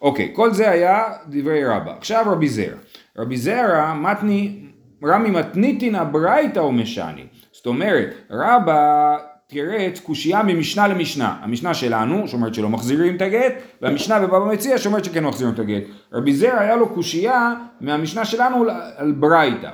אוקיי, 0.01 0.29
כל 0.33 0.53
זה 0.53 0.69
היה 0.69 1.03
דברי 1.27 1.65
רבא. 1.65 1.93
עכשיו 1.97 2.23
רבי 2.27 2.49
זרע. 2.49 2.77
רבי 3.17 3.37
זרע 3.37 3.93
מתני, 3.93 4.59
רמי 5.03 5.29
מתניתין 5.29 5.95
הברייתא 5.95 6.59
ומשני. 6.59 7.25
זאת 7.51 7.65
אומרת, 7.65 8.13
רבא 8.31 9.17
תראה 9.47 9.89
קושייה 10.03 10.43
ממשנה 10.43 10.87
למשנה. 10.87 11.37
המשנה 11.41 11.73
שלנו, 11.73 12.27
שאומרת 12.27 12.53
שלא 12.53 12.69
מחזירים 12.69 13.15
את 13.15 13.21
הגט, 13.21 13.53
והמשנה 13.81 14.19
בבבא 14.19 14.45
מציע 14.45 14.77
שאומרת 14.77 15.05
שכן 15.05 15.23
מחזירים 15.23 15.53
את 15.53 15.59
הגט. 15.59 15.83
רבי 16.13 16.33
זרע 16.33 16.59
היה 16.59 16.75
לו 16.75 16.89
קושייה 16.89 17.53
מהמשנה 17.81 18.25
שלנו 18.25 18.65
על 18.97 19.11
ברייתא. 19.11 19.69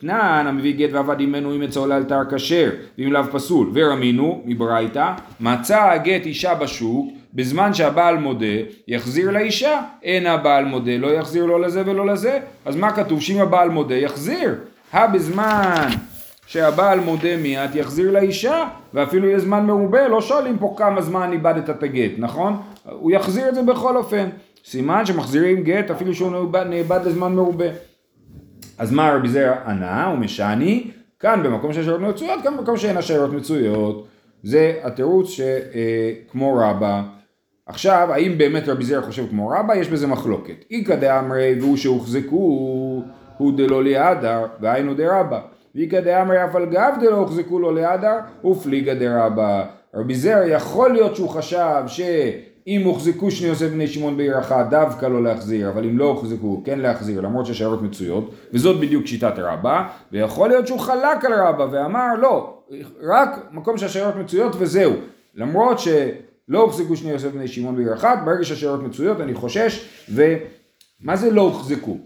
תנן 0.00 0.44
המביא 0.48 0.74
גט 0.76 0.92
ועבד 0.92 1.20
עמנו 1.20 1.54
אם 1.54 1.62
אצלו 1.62 1.86
לאלתר 1.86 2.20
כשר 2.30 2.70
ואם 2.98 3.12
לאו 3.12 3.22
פסול. 3.32 3.70
ורמינו 3.74 4.42
מברייתא 4.44 5.12
מצא 5.40 5.90
הגט 5.90 6.26
אישה 6.26 6.54
בשוק 6.54 7.08
בזמן 7.34 7.74
שהבעל 7.74 8.18
מודה 8.18 8.46
יחזיר 8.88 9.30
לאישה. 9.30 9.80
אין 10.02 10.26
הבעל 10.26 10.64
מודה 10.64 10.96
לא 10.96 11.06
יחזיר 11.06 11.44
לא 11.44 11.60
לזה 11.60 11.82
ולא 11.86 12.06
לזה. 12.06 12.38
אז 12.64 12.76
מה 12.76 12.92
כתוב? 12.92 13.20
שאם 13.20 13.40
הבעל 13.40 13.68
מודה 13.68 13.94
יחזיר. 13.94 14.54
הא 14.92 15.06
בזמן 15.06 15.88
שהבעל 16.46 17.00
מודה 17.00 17.36
מיד 17.36 17.74
יחזיר 17.74 18.10
לאישה 18.10 18.64
ואפילו 18.94 19.36
לזמן 19.36 19.66
מרובה 19.66 20.08
לא 20.08 20.20
שואלים 20.20 20.58
פה 20.58 20.74
כמה 20.78 21.02
זמן 21.02 21.32
איבדת 21.32 21.70
את 21.70 21.82
הגט 21.82 22.12
נכון? 22.18 22.56
הוא 22.90 23.10
יחזיר 23.10 23.48
את 23.48 23.54
זה 23.54 23.62
בכל 23.62 23.96
אופן. 23.96 24.28
סימן 24.64 25.06
שמחזירים 25.06 25.62
גט 25.62 25.90
אפילו 25.90 26.14
שהוא 26.14 26.32
נאבד 26.68 27.00
לזמן 27.04 27.34
מרובה 27.34 27.66
אז 28.78 28.92
מה 28.92 29.12
רבי 29.12 29.28
זרע 29.28 29.54
ענה 29.66 30.10
ומשני, 30.14 30.90
כאן 31.20 31.42
במקום 31.44 31.72
שיש 31.72 31.84
שיירות 31.84 32.00
מצויות, 32.00 32.42
כאן 32.42 32.56
במקום 32.56 32.76
שאין 32.76 32.96
השיירות 32.96 33.32
מצויות. 33.32 34.06
זה 34.42 34.74
התירוץ 34.82 35.30
שכמו 35.30 36.54
רבא. 36.56 37.02
עכשיו, 37.66 38.08
האם 38.12 38.38
באמת 38.38 38.68
רבי 38.68 38.84
זרע 38.84 39.02
חושב 39.02 39.28
כמו 39.30 39.48
רבא? 39.48 39.74
יש 39.74 39.88
בזה 39.88 40.06
מחלוקת. 40.06 40.64
איכא 40.70 40.96
דאמרי 40.96 41.56
והוא 41.60 41.76
שהוחזקו 41.76 43.02
הוא 43.36 43.52
דלא 43.56 43.84
ליעדר, 43.84 44.46
והיינו 44.60 44.94
דרבא. 44.94 45.40
ואיכא 45.74 46.00
דאמרי 46.00 46.44
אף 46.44 46.56
על 46.56 46.66
גב 46.66 46.94
דלא 47.00 47.16
הוחזקו 47.16 47.58
לו 47.58 47.74
ליעדר, 47.74 48.16
ופליגא 48.44 48.94
דרבא. 48.94 49.64
רבי 49.94 50.14
זרע 50.14 50.46
יכול 50.46 50.90
להיות 50.90 51.16
שהוא 51.16 51.28
חשב 51.28 51.82
ש... 51.86 52.00
אם 52.68 52.82
הוחזקו 52.84 53.30
שני 53.30 53.48
יוסף 53.48 53.68
בני 53.70 53.86
שמעון 53.86 54.16
בעיר 54.16 54.38
אחת, 54.38 54.70
דווקא 54.70 55.06
לא 55.06 55.22
להחזיר, 55.22 55.70
אבל 55.70 55.84
אם 55.84 55.98
לא 55.98 56.04
הוחזקו, 56.04 56.62
כן 56.64 56.78
להחזיר, 56.78 57.20
למרות 57.20 57.46
שהשיירות 57.46 57.82
מצויות, 57.82 58.34
וזאת 58.52 58.80
בדיוק 58.80 59.06
שיטת 59.06 59.32
רבא, 59.36 59.88
ויכול 60.12 60.48
להיות 60.48 60.66
שהוא 60.66 60.80
חלק 60.80 61.24
על 61.24 61.32
רבא 61.32 61.66
ואמר, 61.72 62.14
לא, 62.20 62.54
רק 63.02 63.48
מקום 63.52 63.78
שהשיירות 63.78 64.16
מצויות 64.16 64.56
וזהו. 64.58 64.92
למרות 65.34 65.78
שלא 65.78 66.60
הוחזקו 66.60 66.96
שני 66.96 67.10
יוסף 67.10 67.32
בני 67.32 67.48
שמעון 67.48 67.76
בעיר 67.76 67.94
אחת, 67.94 68.18
ברגע 68.24 68.44
שהשיירות 68.44 68.82
מצויות 68.82 69.20
אני 69.20 69.34
חושש, 69.34 69.88
ומה 70.08 71.16
זה 71.16 71.30
לא 71.30 71.42
הוחזקו? 71.42 71.96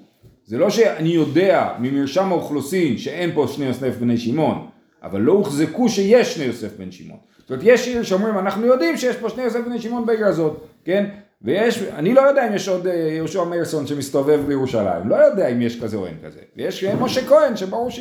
זה 0.45 0.59
לא 0.59 0.71
שאני 0.71 1.09
יודע 1.09 1.69
ממרשם 1.78 2.28
האוכלוסין 2.33 2.99
שאין 2.99 3.31
פה 3.35 3.47
שני 3.49 3.64
יוסף 3.64 3.97
בני 3.99 4.19
שמעון, 4.19 4.66
אבל 5.02 5.21
לא 5.21 5.32
הוחזקו 5.32 5.88
שיש 5.88 6.35
שני 6.35 6.44
יוסף 6.44 6.78
בן 6.78 6.90
שמעון. 6.92 7.18
זאת 7.38 7.50
אומרת, 7.50 7.62
יש 7.66 7.88
עיר 7.88 8.02
שאומרים, 8.02 8.38
אנחנו 8.38 8.66
יודעים 8.66 8.97
שיש 8.97 9.16
פה 9.16 9.28
שני 9.28 9.42
יוסף 9.42 9.61
בני 9.66 9.78
שמעון 9.78 10.06
בעיר 10.06 10.26
הזאת, 10.26 10.61
כן? 10.85 11.06
ויש, 11.42 11.82
אני 11.82 12.14
לא 12.14 12.21
יודע 12.21 12.49
אם 12.49 12.54
יש 12.54 12.68
עוד 12.68 12.87
אה, 12.87 12.94
יהושע 12.94 13.44
מאירסון 13.44 13.87
שמסתובב 13.87 14.40
בירושלים, 14.47 15.09
לא 15.09 15.16
יודע 15.16 15.49
אם 15.49 15.62
יש 15.62 15.82
כזה 15.82 15.97
או 15.97 16.06
אין 16.06 16.14
כזה. 16.25 16.38
ויש 16.56 16.85
אה, 16.85 16.97
משה 16.97 17.26
כהן, 17.26 17.56
שברור 17.56 17.90
ש... 17.90 18.00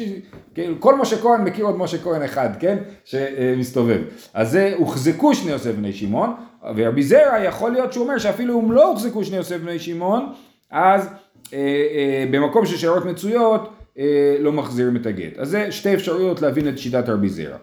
כאילו, 0.53 0.75
כל 0.79 0.95
משה 0.95 1.17
כהן 1.17 1.41
מכיר 1.41 1.65
עוד 1.65 1.77
משה 1.77 1.97
כהן 1.97 2.21
אחד, 2.21 2.49
כן? 2.59 2.77
שמסתובב. 3.05 4.01
אז 4.33 4.51
זה, 4.51 4.73
הוחזקו 4.77 5.35
שני 5.35 5.51
יוסף 5.51 5.71
בני 5.71 5.93
שמעון, 5.93 6.33
ורבי 6.75 7.03
זרע 7.03 7.43
יכול 7.43 7.71
להיות 7.71 7.93
שהוא 7.93 8.03
אומר 8.03 8.17
שאפילו 8.17 8.61
אם 8.61 8.71
לא 8.71 8.89
הוחזקו 8.89 9.23
שני 9.23 9.37
יוסף 9.37 9.57
בני 9.57 9.79
שמעון, 9.79 10.33
אז 10.71 11.07
אה, 11.53 11.57
אה, 11.59 12.25
במקום 12.31 12.65
של 12.65 12.77
שאלות 12.77 13.05
מצויות, 13.05 13.69
לא 14.39 14.51
מחזירים 14.51 14.95
את 14.95 15.05
הגט. 15.05 15.37
אז 15.37 15.49
זה 15.49 15.71
שתי 15.71 15.93
אפשרויות 15.93 16.41
להבין 16.41 16.69
את 16.69 16.77
שיטת 16.77 17.09
רבי 17.09 17.29
זרע. 17.29 17.57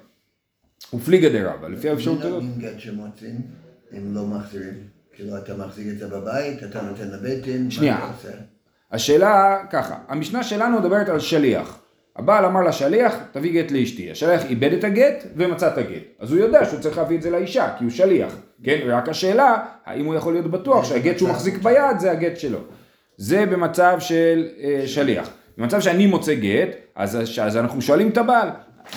ופליגא 0.94 1.28
דרבא, 1.28 1.68
לפי 1.68 1.90
האפשרות 1.90 2.24
הזאת. 2.24 2.42
מי 2.42 2.62
גט 2.62 2.78
שמוצאים, 2.78 3.40
אם 3.92 4.14
לא 4.14 4.26
מחזירים? 4.26 4.74
כאילו 5.12 5.38
אתה 5.38 5.56
מחזיק 5.56 5.86
את 5.88 5.98
זה 5.98 6.08
בבית, 6.08 6.62
אתה 6.62 6.82
נותן 6.82 7.08
לבית 7.08 7.44
דין, 7.44 7.70
שנייה. 7.70 8.12
השאלה 8.92 9.56
ככה, 9.70 9.98
המשנה 10.08 10.42
שלנו 10.42 10.78
מדברת 10.78 11.08
על 11.08 11.20
שליח. 11.20 11.78
הבעל 12.16 12.44
אמר 12.44 12.62
לשליח, 12.62 13.16
תביא 13.32 13.62
גט 13.62 13.70
לאשתי. 13.70 14.10
השליח 14.10 14.44
איבד 14.44 14.72
את 14.72 14.84
הגט 14.84 15.24
ומצא 15.36 15.68
את 15.68 15.78
הגט. 15.78 16.02
אז 16.18 16.32
הוא 16.32 16.40
יודע 16.40 16.64
שהוא 16.64 16.80
צריך 16.80 16.98
להביא 16.98 17.16
את 17.16 17.22
זה 17.22 17.30
לאישה, 17.30 17.74
כי 17.78 17.84
הוא 17.84 17.90
שליח. 17.90 18.36
כן? 18.62 18.78
ורק 18.86 19.08
השאלה, 19.08 19.64
האם 19.84 20.04
הוא 20.04 20.14
יכול 20.14 20.32
להיות 20.32 20.50
בטוח 20.50 20.84
שהגט 20.84 21.18
שהוא 21.18 21.30
מחזיק 21.30 21.62
ביד 21.62 21.98
זה 21.98 22.10
הגט 22.10 22.36
שלו. 22.36 22.58
זה 23.16 23.46
במצב 23.46 23.96
של 24.00 24.46
אה, 24.60 24.82
שליח. 24.86 25.30
במצב 25.58 25.80
שאני 25.80 26.06
מוצא 26.06 26.34
גט, 26.34 26.68
אז, 26.94 27.18
אז 27.42 27.56
אנחנו 27.56 27.82
שואלים 27.82 28.08
את 28.08 28.18
הבעל, 28.18 28.48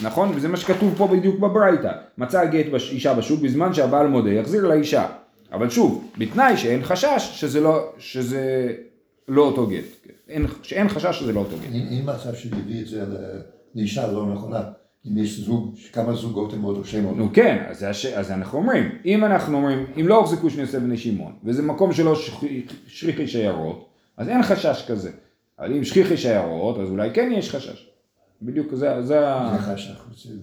נכון? 0.03 0.31
וזה 0.35 0.47
מה 0.47 0.57
שכתוב 0.57 0.93
פה 0.97 1.07
בדיוק 1.07 1.39
בברייתא. 1.39 1.91
מצא 2.17 2.45
גט 2.45 2.65
אישה 2.91 3.13
בשוק 3.13 3.41
בזמן 3.41 3.73
שהבעל 3.73 4.07
מודה, 4.07 4.29
יחזיר 4.29 4.67
לאישה. 4.67 5.07
אבל 5.51 5.69
שוב, 5.69 6.11
בתנאי 6.17 6.57
שאין 6.57 6.83
חשש 6.83 7.29
שזה 7.33 7.61
לא, 7.61 7.93
שזה 7.97 8.73
לא 9.27 9.41
אותו 9.41 9.67
גט. 9.67 9.83
אין, 10.29 10.45
שאין 10.61 10.89
חשש 10.89 11.19
שזה 11.19 11.33
לא 11.33 11.39
אותו 11.39 11.55
גט. 11.57 11.73
אין 11.73 12.03
מצב 12.03 12.35
שהביא 12.35 12.81
את 12.81 12.87
זה 12.87 13.03
לאישה 13.75 14.11
לא 14.11 14.25
נכונה. 14.25 14.61
אם 15.07 15.17
יש 15.17 15.39
זוג, 15.39 15.75
כמה 15.93 16.13
זוגות 16.13 16.53
הם 16.53 16.61
עוד 16.61 16.85
שמות. 16.85 17.17
נו 17.17 17.29
כן, 17.33 17.63
אז, 17.69 17.83
הש... 17.83 18.05
אז 18.05 18.31
אנחנו 18.31 18.57
אומרים, 18.57 18.89
אם 19.05 19.25
אנחנו 19.25 19.57
אומרים, 19.57 19.85
אם 19.99 20.07
לא 20.07 20.15
הוחזקו 20.15 20.49
שני 20.49 20.61
יוסף 20.61 20.79
בני 20.79 20.97
שמעון, 20.97 21.33
וזה 21.43 21.61
מקום 21.61 21.93
שלא 21.93 22.15
שכיחי 22.87 23.27
שיירות, 23.27 23.89
אז 24.17 24.29
אין 24.29 24.43
חשש 24.43 24.85
כזה. 24.87 25.11
אבל 25.61 25.73
אם 25.73 25.83
שכיחי 25.83 26.17
שיירות, 26.17 26.79
אז 26.79 26.89
אולי 26.89 27.09
כן 27.13 27.31
יש 27.35 27.55
חשש. 27.55 27.87
בדיוק 28.41 28.73
זה, 28.75 29.01
זה 29.01 29.27
ה... 29.29 29.49
זה 29.57 29.73
חשש 29.73 29.91
רציני. 30.11 30.35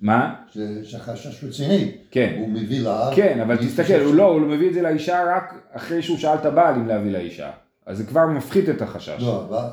מה? 0.00 0.34
זה 0.54 0.82
זה 0.90 0.98
חשש 0.98 1.44
רציני. 1.44 1.92
כן. 2.10 2.36
הוא 2.40 2.48
מביא 2.48 2.80
לה... 2.80 3.10
כן, 3.14 3.40
אבל 3.40 3.56
תסתכל, 3.56 4.00
הוא 4.04 4.14
לא, 4.14 4.24
הוא 4.24 4.40
מביא 4.40 4.68
את 4.68 4.74
זה 4.74 4.82
לאישה 4.82 5.24
רק 5.36 5.54
אחרי 5.72 6.02
שהוא 6.02 6.18
שאל 6.18 6.34
את 6.34 6.44
הבעל 6.46 6.74
אם 6.74 6.86
להביא 6.88 7.12
לאישה. 7.12 7.50
אז 7.86 7.98
זה 7.98 8.04
כבר 8.04 8.26
מפחית 8.26 8.68
את 8.68 8.82
החשש. 8.82 9.16
לא, 9.22 9.42
הבעל- 9.48 9.70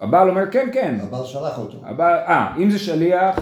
הבעל 0.00 0.28
אומר 0.30 0.50
כן, 0.50 0.68
כן. 0.72 0.98
הבעל 1.02 1.24
שלח 1.26 1.58
אותו. 1.58 1.78
הבעל, 1.84 2.18
אה, 2.18 2.56
אם 2.56 2.70
זה 2.70 2.78
שליח, 2.78 3.38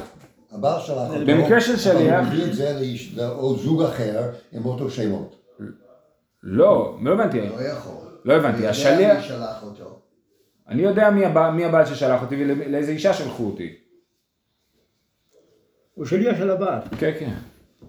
הבעל 0.53 0.81
שלח 0.81 1.09
אותו. 1.11 1.27
במקרה 1.27 1.61
של 1.61 1.73
אבל 1.73 1.81
שליח- 1.81 2.25
הוא 2.27 2.35
מביא 2.35 2.45
את 2.45 2.55
זה 2.55 2.73
לאיש- 2.81 3.13
לעוד 3.17 3.59
זוג 3.59 3.83
אחר 3.83 4.23
עם 4.53 4.65
אותו 4.65 4.91
שמות. 4.91 5.37
לא, 6.43 6.99
לא 7.03 7.13
הבנתי. 7.13 7.41
לא 7.41 7.63
יכול. 7.63 7.95
לא 8.25 8.35
הבנתי, 8.35 8.67
השליח-. 8.69 9.33
אני 10.71 10.83
יודע 10.83 11.11
מי 11.11 11.25
הבעל, 11.25 11.53
מי 11.53 11.65
הבעל 11.65 11.87
ששלח 11.87 12.23
אותי 12.23 12.37
ולאיזה 12.39 12.93
אישה 12.93 13.15
שלחו 13.15 13.45
אותי. 13.47 13.75
הוא 15.95 16.07
שליח 16.07 16.39
של 16.39 16.51
הבעל. 16.51 16.81
כן, 16.99 17.13
כן. 17.19 17.35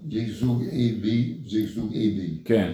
יש 0.10 0.30
זוג 0.30 0.64
A, 0.64 1.06
B, 1.06 1.08
זה 1.50 1.60
זוג 1.74 1.92
A, 1.92 1.96
B. 1.96 2.46
כן, 2.46 2.72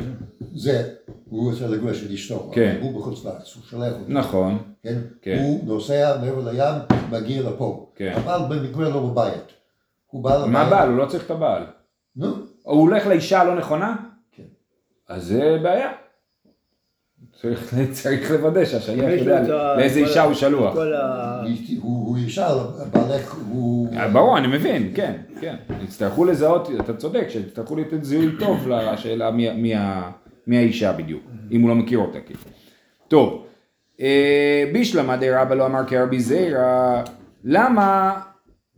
זה, 0.56 0.94
הוא 1.30 1.52
רוצה 1.52 1.68
לגרש 1.68 2.04
את 2.04 2.12
אשתו. 2.12 2.52
כן. 2.54 2.76
אבל 2.76 2.82
הוא 2.82 3.00
בחוץ 3.00 3.26
לארץ, 3.26 3.56
הוא 3.56 3.64
שולח 3.64 3.94
אותו. 3.94 4.06
נכון. 4.08 4.58
כן? 4.84 4.98
כן. 5.22 5.40
הוא 5.44 5.66
נוסע 5.66 6.18
מעבר 6.22 6.52
לים, 6.52 6.82
מגיע 7.12 7.42
לפה. 7.42 7.92
כן. 7.96 8.14
הבעל 8.16 8.42
במקרה 8.50 8.90
לא 8.90 9.10
בבית. 9.10 9.44
הוא 10.08 10.24
בא 10.24 10.38
לבית. 10.38 10.52
מה 10.52 10.62
הבעל? 10.62 10.90
הוא 10.90 10.98
לא 10.98 11.06
צריך 11.06 11.26
את 11.26 11.32
הבעל. 11.32 11.64
נו, 12.16 12.36
הוא 12.64 12.82
הולך 12.82 13.08
לאישה 13.08 13.42
הלא 13.42 13.56
נכונה? 13.56 13.96
כן. 14.32 14.44
אז 15.08 15.26
זה 15.26 15.58
בעיה. 15.64 15.92
צריך, 17.42 17.74
צריך 18.02 18.32
לוודא 18.32 18.66
שהשליח 18.66 19.10
יודע 19.20 19.76
לאיזה 19.78 20.00
אישה 20.00 20.24
הוא 20.24 20.34
שלוח. 20.34 20.76
הוא 21.82 22.18
ישאל, 22.18 22.58
בעלך 22.92 23.38
הוא... 23.50 23.88
אה, 23.94 24.08
ברור, 24.08 24.38
אני 24.38 24.48
מבין, 24.48 24.92
כן, 24.96 25.14
כן. 25.42 25.56
יצטרכו 25.84 26.26
לזהות, 26.26 26.70
אתה 26.80 26.94
צודק, 26.94 27.26
שיצטרכו 27.30 27.76
לתת 27.76 28.04
זיהוי 28.04 28.32
טוב 28.40 28.68
לשאלה 28.68 29.32
מי, 29.32 30.58
האישה 30.58 30.94
בדיוק, 30.94 31.24
אם 31.52 31.62
הוא 31.62 31.70
לא 31.70 31.76
מכיר 31.76 32.00
אותה. 32.00 32.20
כאילו. 32.20 32.40
טוב, 33.08 33.46
אה, 34.02 34.70
בישלמה 34.74 35.18
די 35.18 35.32
רבא 35.32 35.56
לא 35.56 35.66
אמר 35.66 35.86
כרבי 35.88 36.20
זיירא, 36.20 37.04
למה, 37.44 38.14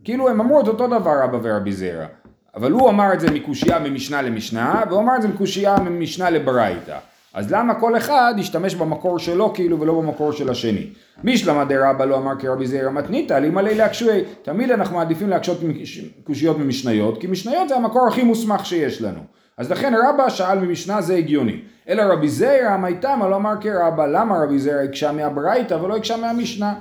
כאילו 0.04 0.28
הם 0.28 0.40
אמרו 0.40 0.60
את 0.60 0.68
אותו 0.68 0.86
דבר 0.86 1.22
רבא 1.22 1.38
ורבי 1.42 1.72
זיירא, 1.72 2.06
אבל 2.54 2.72
הוא 2.72 2.90
אמר 2.90 3.12
את 3.12 3.20
זה 3.20 3.30
מקושייה 3.30 3.78
ממשנה 3.78 4.22
למשנה, 4.22 4.82
והוא 4.88 5.00
אמר 5.00 5.16
את 5.16 5.22
זה 5.22 5.28
מקושייה 5.28 5.76
ממשנה 5.76 6.30
לברייתא. 6.30 6.98
אז 7.34 7.52
למה 7.52 7.74
כל 7.74 7.96
אחד 7.96 8.34
ישתמש 8.38 8.74
במקור 8.74 9.18
שלו 9.18 9.54
כאילו 9.54 9.80
ולא 9.80 10.00
במקור 10.00 10.32
של 10.32 10.50
השני? 10.50 10.86
בישלמה 11.24 11.64
די 11.64 11.76
רבא 11.76 12.04
לא 12.04 12.16
אמר 12.16 12.32
כרבי 12.38 12.66
זיירא 12.66 12.90
מתניתא, 12.90 13.34
לימלא 13.34 13.70
להקשווי. 13.70 14.24
תמיד 14.42 14.70
אנחנו 14.70 14.96
מעדיפים 14.96 15.28
להקשות 15.28 15.60
קושיות 16.24 16.58
ממשניות, 16.58 17.20
כי 17.20 17.26
משניות 17.26 17.68
זה 17.68 17.76
המקור 17.76 18.08
הכי 18.08 18.22
מוסמך 18.22 18.66
שיש 18.66 19.02
לנו. 19.02 19.20
אז 19.56 19.70
לכן 19.70 19.92
רבא 20.08 20.28
שאל 20.28 20.58
ממשנה 20.58 21.00
זה 21.00 21.14
הגיוני. 21.14 21.60
אלא 21.88 22.02
רבי 22.02 22.28
זיירא 22.28 22.76
מייתמה 22.76 23.28
לא 23.28 23.36
אמר 23.36 23.54
כרבא, 23.60 24.06
למה 24.06 24.38
רבי 24.44 24.58
זיירא 24.58 24.80
הקשה 24.80 25.12
מהברייתא 25.12 25.74
ולא 25.74 25.96
הקשה 25.96 26.16
מהמשנה? 26.16 26.74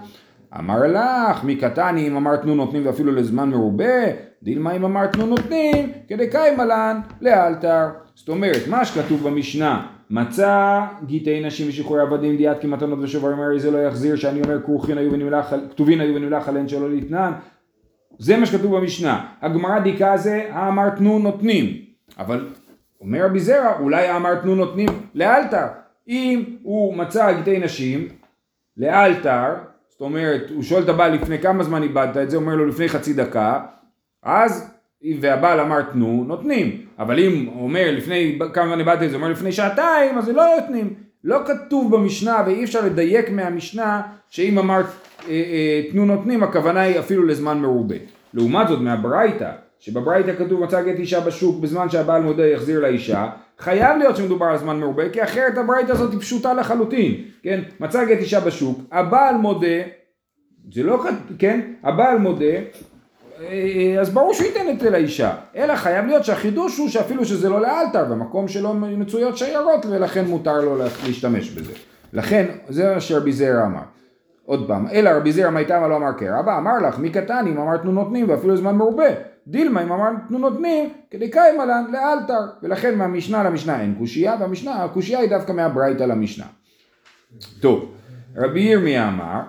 אמר 0.60 0.80
לך, 0.88 1.44
מי 1.44 1.56
קטני 1.56 2.08
אם 2.08 2.16
אמרת 2.16 2.46
נו 2.46 2.56
נותנים 2.56 2.86
ואפילו 2.86 3.12
לזמן 3.12 3.50
מרובה, 3.50 4.04
דילמה 4.44 4.72
אם 4.72 4.86
אמרת 4.86 5.18
נו 5.18 5.26
נותנים, 5.26 5.92
כדי 6.08 6.30
קיימה 6.30 6.66
לן 6.66 7.00
לאלתר. 7.22 7.86
זאת 8.16 8.30
אומרת, 8.30 8.68
מה 8.68 8.86
שכתוב 8.86 9.24
במשנה, 9.24 9.88
מצא 10.10 10.82
גיטי 11.06 11.42
נשים 11.42 11.70
ושחרורי 11.70 12.02
עבדים 12.02 12.38
דיאת 12.38 12.62
כמתנות 12.62 13.00
ושוברים 13.02 13.40
הרי 13.40 13.60
זה 13.60 13.72
לא 13.72 13.78
יחזיר, 13.78 14.16
שאני 14.16 14.42
אומר 14.42 14.62
כרוכין 14.62 14.98
היו 14.98 15.12
ונמלח, 15.12 15.54
כתובין 15.72 16.02
היו 16.02 16.16
ונמלח 16.16 16.50
עליהן 16.50 16.68
שלא 16.68 16.90
לתנן, 16.90 17.32
זה 18.20 18.38
מה 18.38 18.46
שכתוב 18.46 18.78
במשנה. 18.78 19.26
הגמרא 19.42 19.80
דייקה 19.80 20.18
זה, 20.18 20.50
האמרת 20.52 21.02
נו 21.02 21.20
נותנים. 21.20 21.66
אבל 22.18 22.48
אומר 23.02 23.26
רבי 23.26 23.40
זרע, 23.40 23.80
אולי 23.80 24.08
האמרת 24.08 24.46
נו 24.46 24.56
נותנים 24.56 24.90
לאלתר. 25.16 25.66
אם 26.08 26.44
הוא 26.64 26.98
מצא 26.98 27.34
גיטי 27.34 27.60
נשים, 27.60 28.08
לאלתר, 28.78 29.54
זאת 29.90 30.02
אומרת, 30.02 30.50
הוא 30.50 30.64
שואל 30.64 30.84
את 30.84 30.90
הבעל 30.90 31.14
לפני 31.14 31.40
כמה 31.40 31.64
זמן 31.64 31.84
איבדת 31.84 32.18
את 32.18 32.30
זה, 32.30 32.38
אומר 32.38 32.56
לו 32.56 32.66
לפני 32.66 32.90
חצי 32.90 33.14
דקה, 33.14 33.66
אז, 34.24 34.74
והבעל 35.22 35.60
אמר 35.60 35.82
תנו, 35.82 36.24
נותנים. 36.28 36.86
אבל 37.00 37.20
אם 37.20 37.46
הוא 37.54 37.64
אומר 37.64 37.92
לפני 37.98 38.40
כמה 38.54 38.68
זמן 38.68 38.80
איבדת 38.80 39.04
את 39.04 39.10
זה, 39.10 39.16
הוא 39.16 39.22
אומר 39.24 39.32
לפני 39.32 39.52
שעתיים, 39.52 40.18
אז 40.18 40.26
זה 40.26 40.34
לא 40.34 40.44
נותנים. 40.60 40.94
לא 41.24 41.40
כתוב 41.46 41.96
במשנה, 41.96 42.44
ואי 42.46 42.64
אפשר 42.64 42.86
לדייק 42.86 43.30
מהמשנה, 43.30 44.02
שאם 44.30 44.60
אמרת 44.60 44.86
אה, 44.86 45.32
אה, 45.32 45.82
תנו 45.92 46.06
נותנים, 46.06 46.44
הכוונה 46.44 46.82
היא 46.82 47.00
אפילו 47.00 47.26
לזמן 47.26 47.58
מרובה. 47.60 47.96
לעומת 48.34 48.68
זאת, 48.68 48.82
מהברייתא, 48.82 49.52
שבברייתא 49.80 50.36
כתוב 50.36 50.64
מצא 50.64 50.82
גט 50.82 51.00
אישה 51.00 51.20
בשוק 51.20 51.60
בזמן 51.62 51.90
שהבעל 51.90 52.22
מודה 52.22 52.48
יחזיר 52.48 52.80
לאישה, 52.80 53.30
חייב 53.60 53.98
להיות 53.98 54.18
שמדובר 54.18 54.46
על 54.46 54.58
זמן 54.58 54.80
מרובה, 54.80 55.10
כי 55.10 55.24
אחרת 55.24 55.58
הברייתא 55.58 55.92
הזאת 55.92 56.12
היא 56.12 56.20
פשוטה 56.20 56.54
לחלוטין, 56.54 57.16
כן? 57.44 57.60
מצא 57.80 58.06
גט 58.06 58.20
אישה 58.20 58.40
בשוק, 58.40 58.80
הבעל 58.92 59.36
מודה, 59.36 59.68
זה 60.74 60.84
לא, 60.84 61.04
כת- 61.04 61.36
כן? 61.40 61.62
הבעל 61.84 62.18
מודה, 62.18 62.46
אז 64.02 64.10
ברור 64.10 64.34
שהוא 64.34 64.48
ייתן 64.48 64.70
את 64.70 64.80
זה 64.80 64.90
לאישה, 64.90 65.36
אלא 65.56 65.76
חייב 65.76 66.06
להיות 66.06 66.26
שהחידוש 66.26 66.78
הוא 66.78 66.90
שאפילו 66.90 67.26
שזה 67.26 67.50
לא 67.50 67.62
לאלתר, 67.62 68.06
במקום 68.06 68.48
שלא 68.48 68.74
מצויות 68.74 69.38
שיירות, 69.38 69.86
ולכן 69.86 70.26
מותר 70.26 70.62
לו 70.62 70.78
לה- 70.78 70.86
להשתמש 71.08 71.50
בזה. 71.50 71.74
לכן, 72.14 72.46
זה 72.70 72.94
מה 72.94 73.02
שרבי 73.02 73.32
זרע 73.32 73.66
אמר. 73.66 73.82
עוד 74.46 74.68
פעם, 74.68 74.88
אלא 74.92 75.10
רבי 75.10 75.32
זרע 75.32 75.50
מייתמה 75.50 75.88
לא 75.88 75.96
אמר 75.96 76.14
כרבא, 76.18 76.58
אמר 76.58 76.78
לך, 76.88 77.00
מי 77.00 77.10
קטן 77.10 77.46
אם 77.48 77.58
אמרתנו 77.58 77.92
נותנים 77.92 78.30
ואפילו 78.30 78.58
זמן 78.58 78.76
מרובה. 78.76 79.08
דילמה 79.48 79.84
אם 79.84 79.92
אמרתנו 79.92 80.38
נותנים, 80.38 80.90
כדי 81.12 81.32
קיימה 81.32 81.66
לן 81.66 81.86
לאלתר. 81.92 82.40
ולכן 82.64 82.96
מהמשנה 82.96 83.44
למשנה 83.44 83.82
אין 83.82 83.96
קושייה, 83.98 84.36
והמשנה, 84.40 84.84
הקושייה 84.84 85.20
היא 85.20 85.30
דווקא 85.30 85.52
מהברייתא 85.52 86.04
למשנה. 86.04 86.46
טוב, 87.62 87.92
רבי 88.38 88.60
ירמיה 88.60 89.08
אמר, 89.08 89.40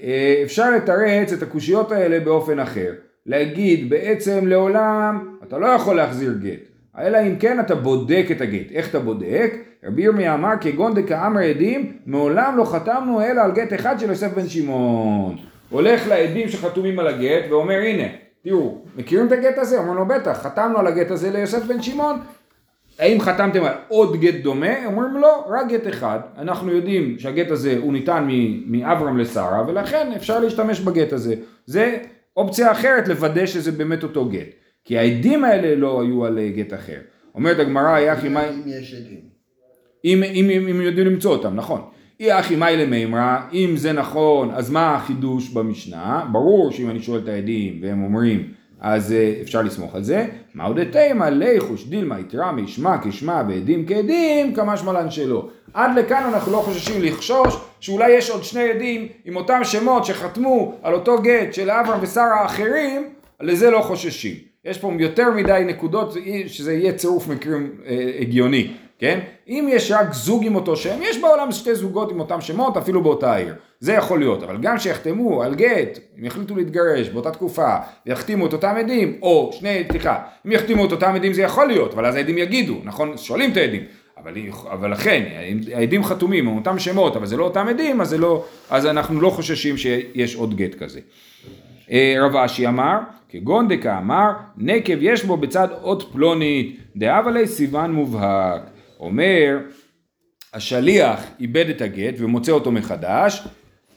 אה, 0.00 0.40
אפשר 0.44 0.70
לתרץ 0.70 1.32
את 1.32 1.42
הקושיות 1.42 1.92
האלה 1.92 2.20
באופן 2.20 2.58
אחר. 2.60 2.92
להגיד 3.26 3.90
בעצם 3.90 4.46
לעולם 4.46 5.36
אתה 5.48 5.58
לא 5.58 5.66
יכול 5.66 5.96
להחזיר 5.96 6.32
גט. 6.42 6.68
אלא 6.98 7.18
אם 7.22 7.36
כן 7.36 7.60
אתה 7.60 7.74
בודק 7.74 8.26
את 8.30 8.40
הגט. 8.40 8.72
איך 8.72 8.90
אתה 8.90 8.98
בודק? 8.98 9.54
רבי 9.84 10.02
ירמיה 10.02 10.34
אמר 10.34 10.52
כגון 10.60 10.94
דקאמר 10.94 11.40
עדים 11.40 11.92
מעולם 12.06 12.56
לא 12.56 12.64
חתמנו 12.64 13.22
אלא 13.22 13.40
על 13.40 13.52
גט 13.52 13.72
אחד 13.72 13.98
של 13.98 14.08
יוסף 14.08 14.34
בן 14.34 14.48
שמעון. 14.48 15.36
הולך 15.70 16.08
לעדים 16.08 16.48
שחתומים 16.48 16.98
על 16.98 17.06
הגט 17.06 17.44
ואומר 17.50 17.78
הנה 17.78 18.08
תראו 18.44 18.78
מכירים 18.96 19.26
את 19.26 19.32
הגט 19.32 19.58
הזה? 19.58 19.78
אומרים 19.78 19.96
לו 19.96 20.06
בטח 20.06 20.42
חתמנו 20.42 20.78
על 20.78 20.86
הגט 20.86 21.10
הזה 21.10 21.30
ליוסף 21.30 21.64
בן 21.64 21.82
שמעון 21.82 22.16
האם 22.98 23.20
חתמתם 23.20 23.64
על 23.64 23.72
עוד 23.88 24.20
גט 24.20 24.34
דומה? 24.34 24.86
אומרים 24.86 25.16
לא, 25.16 25.44
רק 25.48 25.68
גט 25.68 25.88
אחד. 25.88 26.18
אנחנו 26.38 26.72
יודעים 26.72 27.18
שהגט 27.18 27.50
הזה 27.50 27.76
הוא 27.80 27.92
ניתן 27.92 28.28
מאברהם 28.66 29.18
לשרה 29.18 29.64
ולכן 29.66 30.12
אפשר 30.16 30.40
להשתמש 30.40 30.80
בגט 30.80 31.12
הזה. 31.12 31.34
זה 31.66 31.98
אופציה 32.36 32.72
אחרת 32.72 33.08
לוודא 33.08 33.46
שזה 33.46 33.72
באמת 33.72 34.02
אותו 34.02 34.28
גט. 34.28 34.48
כי 34.84 34.98
העדים 34.98 35.44
האלה 35.44 35.74
לא 35.74 36.00
היו 36.02 36.24
על 36.24 36.38
אה, 36.38 36.48
גט 36.48 36.74
אחר. 36.74 37.00
אומרת 37.34 37.58
הגמרא, 37.58 37.98
יחי 37.98 38.28
מה... 38.28 38.50
אם 38.50 38.62
יש 38.66 38.94
עדים. 38.94 39.20
אם, 40.04 40.22
אם, 40.22 40.50
אם, 40.50 40.68
אם 40.68 40.80
יודעים 40.80 41.06
למצוא 41.06 41.32
אותם, 41.32 41.54
נכון. 41.54 41.80
אי 42.20 42.40
אחי 42.40 42.56
מאי 42.56 42.76
למימרא, 42.76 43.38
אם 43.52 43.72
זה 43.76 43.92
נכון, 43.92 44.50
אז 44.50 44.70
מה 44.70 44.94
החידוש 44.94 45.50
במשנה? 45.50 46.26
ברור 46.32 46.72
שאם 46.72 46.90
אני 46.90 47.02
שואל 47.02 47.20
את 47.20 47.28
העדים 47.28 47.78
והם 47.82 48.04
אומרים, 48.04 48.52
אז 48.86 49.12
אה, 49.12 49.34
אפשר 49.42 49.62
לסמוך 49.62 49.94
על 49.94 50.02
זה. 50.02 50.26
מה 50.54 50.64
עוד 50.64 50.84
תימא 50.84 51.24
ליחוש 51.24 51.86
דילמה 51.86 52.20
יתרא 52.20 52.52
משמע 52.52 52.96
כשמע 53.02 53.42
ועדים 53.48 53.86
כעדים, 53.86 54.54
כמשמע 54.54 54.92
לן 54.92 55.10
שלא. 55.10 55.48
עד 55.74 55.98
לכאן 55.98 56.30
אנחנו 56.34 56.52
לא 56.52 56.58
חוששים 56.58 57.02
לחשוש 57.02 57.56
שאולי 57.80 58.12
יש 58.12 58.30
עוד 58.30 58.44
שני 58.44 58.70
עדים 58.70 59.08
עם 59.24 59.36
אותם 59.36 59.60
שמות 59.64 60.04
שחתמו 60.04 60.74
על 60.82 60.94
אותו 60.94 61.22
גט 61.22 61.54
של 61.54 61.70
אברהם 61.70 62.00
ושרה 62.02 62.40
האחרים, 62.40 63.08
לזה 63.40 63.70
לא 63.70 63.80
חוששים. 63.80 64.34
יש 64.64 64.78
פה 64.78 64.92
יותר 64.98 65.30
מדי 65.30 65.62
נקודות 65.66 66.16
שזה 66.46 66.74
יהיה 66.74 66.92
צירוף 66.92 67.28
מקרים 67.28 67.70
אה, 67.86 68.10
הגיוני, 68.20 68.72
כן? 68.98 69.20
אם 69.48 69.68
יש 69.70 69.90
רק 69.90 70.12
זוג 70.12 70.46
עם 70.46 70.54
אותו 70.54 70.76
שם, 70.76 70.98
יש 71.02 71.18
בעולם 71.18 71.52
שתי 71.52 71.74
זוגות 71.74 72.10
עם 72.12 72.20
אותם 72.20 72.40
שמות 72.40 72.76
אפילו 72.76 73.02
באותה 73.02 73.36
עיר. 73.36 73.54
זה 73.84 73.92
יכול 73.92 74.18
להיות, 74.18 74.42
אבל 74.42 74.56
גם 74.60 74.78
שיחתמו 74.78 75.42
על 75.42 75.54
גט, 75.54 75.98
אם 76.18 76.24
יחליטו 76.24 76.56
להתגרש 76.56 77.08
באותה 77.08 77.30
תקופה, 77.30 77.76
ויחתימו 78.06 78.46
את 78.46 78.52
אותם 78.52 78.74
עדים, 78.78 79.18
או 79.22 79.50
שני, 79.52 79.82
סליחה, 79.90 80.18
אם 80.46 80.52
יחתימו 80.52 80.86
את 80.86 80.92
אותם 80.92 81.14
עדים 81.14 81.32
זה 81.32 81.42
יכול 81.42 81.66
להיות, 81.66 81.94
אבל 81.94 82.06
אז 82.06 82.14
העדים 82.14 82.38
יגידו, 82.38 82.74
נכון? 82.84 83.16
שואלים 83.16 83.52
את 83.52 83.56
העדים. 83.56 83.82
אבל, 84.16 84.34
אבל 84.72 84.92
לכן, 84.92 85.22
אם 85.52 85.60
העדים 85.74 86.04
חתומים 86.04 86.48
עם 86.48 86.56
אותם 86.56 86.78
שמות, 86.78 87.16
אבל 87.16 87.26
זה 87.26 87.36
לא 87.36 87.44
אותם 87.44 87.66
עדים, 87.68 88.00
אז, 88.00 88.14
לא, 88.14 88.44
אז 88.70 88.86
אנחנו 88.86 89.20
לא 89.20 89.30
חוששים 89.30 89.76
שיש 89.76 90.34
עוד 90.34 90.56
גט 90.56 90.74
כזה. 90.74 91.00
אה, 91.90 92.16
רב 92.20 92.36
אשי 92.36 92.66
אמר, 92.68 92.98
כגון 93.28 93.68
דקה 93.68 93.98
אמר, 93.98 94.30
נקב 94.56 94.96
יש 95.00 95.24
בו 95.24 95.36
בצד 95.36 95.68
אות 95.82 96.08
פלונית, 96.12 96.78
דאב 96.96 97.26
עלי 97.26 97.46
סיוון 97.46 97.92
מובהק. 97.92 98.62
אומר, 99.00 99.58
השליח 100.54 101.20
איבד 101.40 101.68
את 101.68 101.80
הגט 101.80 102.14
ומוצא 102.18 102.52
אותו 102.52 102.72
מחדש, 102.72 103.48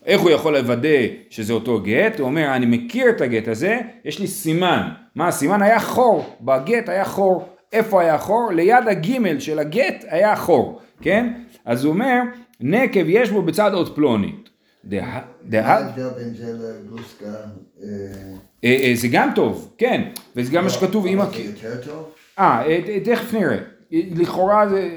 איך 0.07 0.21
הוא 0.21 0.29
יכול 0.29 0.57
לוודא 0.57 0.89
שזה 1.29 1.53
אותו 1.53 1.79
גט? 1.83 2.19
הוא 2.19 2.27
אומר, 2.27 2.55
אני 2.55 2.65
מכיר 2.65 3.09
את 3.09 3.21
הגט 3.21 3.47
הזה, 3.47 3.79
יש 4.05 4.19
לי 4.19 4.27
סימן. 4.27 4.81
מה 5.15 5.27
הסימן? 5.27 5.61
היה 5.61 5.79
חור, 5.79 6.35
בגט 6.41 6.89
היה 6.89 7.05
חור. 7.05 7.45
איפה 7.73 8.01
היה 8.01 8.17
חור? 8.17 8.51
ליד 8.53 8.87
הגימל 8.87 9.39
של 9.39 9.59
הגט 9.59 10.05
היה 10.09 10.35
חור, 10.35 10.79
כן? 11.01 11.33
אז 11.65 11.83
הוא 11.85 11.93
אומר, 11.93 12.19
נקב 12.61 13.03
יש 13.09 13.29
בו 13.29 13.41
בצד 13.41 13.71
אות 13.73 13.95
פלונית. 13.95 14.49
דה- 14.85 15.19
דה- 15.43 15.87
זה? 17.83 17.87
אה, 18.63 18.77
אה, 18.83 18.91
זה 18.95 19.07
גם 19.11 19.29
טוב, 19.35 19.73
כן, 19.77 20.01
וזה 20.35 20.51
גם 20.51 20.63
מה 20.63 20.69
שכתוב 20.69 21.05
עם. 21.07 21.19
זה 21.21 21.41
יותר 21.43 21.81
טוב? 21.85 22.09
אה, 22.39 22.65
אה, 22.65 22.99
תכף 23.03 23.33
נראה. 23.33 23.57
אה, 23.93 23.99
לכאורה 24.15 24.65
זה, 24.69 24.89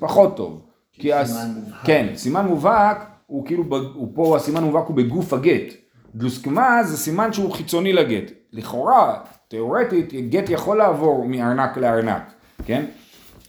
פחות 0.00 0.36
טוב. 0.36 0.60
כי 0.92 1.10
סימן 1.24 1.50
מובהק. 1.54 1.80
כן, 1.86 2.06
סימן 2.14 2.46
מובהק 2.46 3.06
הוא 3.30 3.46
כאילו, 3.46 3.64
הוא 3.94 4.12
פה 4.14 4.36
הסימן 4.36 4.64
מובהק 4.64 4.86
הוא 4.86 4.96
בגוף 4.96 5.32
הגט. 5.32 5.74
גלוסקמה 6.16 6.84
זה 6.84 6.96
סימן 6.96 7.32
שהוא 7.32 7.52
חיצוני 7.52 7.92
לגט. 7.92 8.32
לכאורה, 8.52 9.20
תיאורטית, 9.48 10.12
גט 10.30 10.50
יכול 10.50 10.78
לעבור 10.78 11.24
מארנק 11.28 11.76
לארנק, 11.76 12.32
כן? 12.64 12.84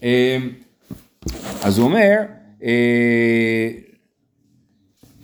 אה, 0.03 0.37
אז 1.63 1.77
הוא 1.77 1.87
אומר, 1.87 2.17
אה, 2.63 3.69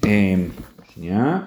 אה, 0.05 0.35
שנייה. 0.93 1.39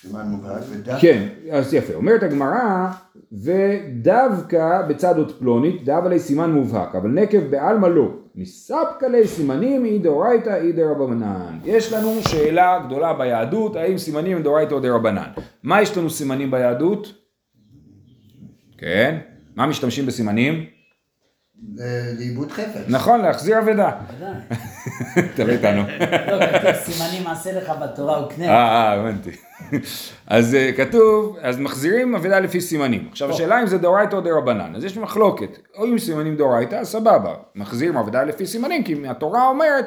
סימן 0.00 0.26
מובהק 0.26 0.62
ודווקא 0.70 1.00
כן, 1.00 1.28
אז 1.52 1.74
יפה. 1.74 1.94
אומרת 1.94 2.22
הגמרא, 2.22 2.92
ודווקא 3.32 4.82
בצד 4.88 5.18
אות 5.18 5.38
פלונית, 5.38 5.84
דאבה 5.84 6.08
לי 6.08 6.18
סימן 6.18 6.52
מובהק, 6.52 6.94
אבל 6.94 7.10
נקב 7.10 7.38
בעלמא 7.38 7.86
לא. 7.86 8.08
מספקא 8.34 9.06
לי 9.06 9.26
סימנים 9.26 9.84
אי 9.84 9.98
דאורייתא 9.98 10.60
אי 10.62 10.72
דרבנן. 10.72 11.58
יש 11.64 11.92
לנו 11.92 12.22
שאלה 12.28 12.82
גדולה 12.86 13.12
ביהדות, 13.12 13.76
האם 13.76 13.98
סימנים 13.98 14.36
הם 14.36 14.42
דאורייתא 14.42 14.74
או 14.74 14.80
דרבנן. 14.80 15.30
מה 15.62 15.82
יש 15.82 15.98
לנו 15.98 16.10
סימנים 16.10 16.50
ביהדות? 16.50 17.12
כן. 18.78 19.18
מה 19.56 19.66
משתמשים 19.66 20.06
בסימנים? 20.06 20.75
אה, 21.80 22.12
לאיבוד 22.18 22.52
חפץ. 22.52 22.84
נכון, 22.88 23.20
להחזיר 23.20 23.58
אבדה. 23.58 23.90
ודאי. 24.16 24.30
אתה 25.34 25.44
לא 25.44 25.52
איתנו. 25.52 25.82
לא, 26.26 26.46
כתוב 26.46 26.72
סימנים 26.72 27.24
מעשה 27.24 27.52
לך 27.52 27.72
בתורה 27.82 28.18
אה, 28.18 28.24
וקנה. 28.24 28.48
אה, 28.48 28.92
הבנתי. 28.92 29.30
אז 30.26 30.54
אה, 30.54 30.70
כתוב, 30.76 31.36
אז 31.40 31.58
מחזירים 31.58 32.14
אבדה 32.14 32.40
לפי 32.40 32.60
סימנים. 32.60 33.08
עכשיו 33.10 33.30
השאלה 33.30 33.62
אם 33.62 33.66
זה 33.66 33.78
דאורייתא 33.78 34.16
או 34.16 34.20
דרבנן. 34.20 34.74
אז 34.76 34.84
יש 34.84 34.96
מחלוקת. 34.96 35.58
או 35.76 35.84
אם 35.84 35.98
סימנים 35.98 36.36
דאורייתא, 36.36 36.84
סבבה. 36.84 37.34
מחזירים 37.54 37.96
אבדה 37.96 38.24
לפי 38.24 38.46
סימנים, 38.46 38.84
כי 38.84 38.94
התורה 39.08 39.48
אומרת, 39.48 39.84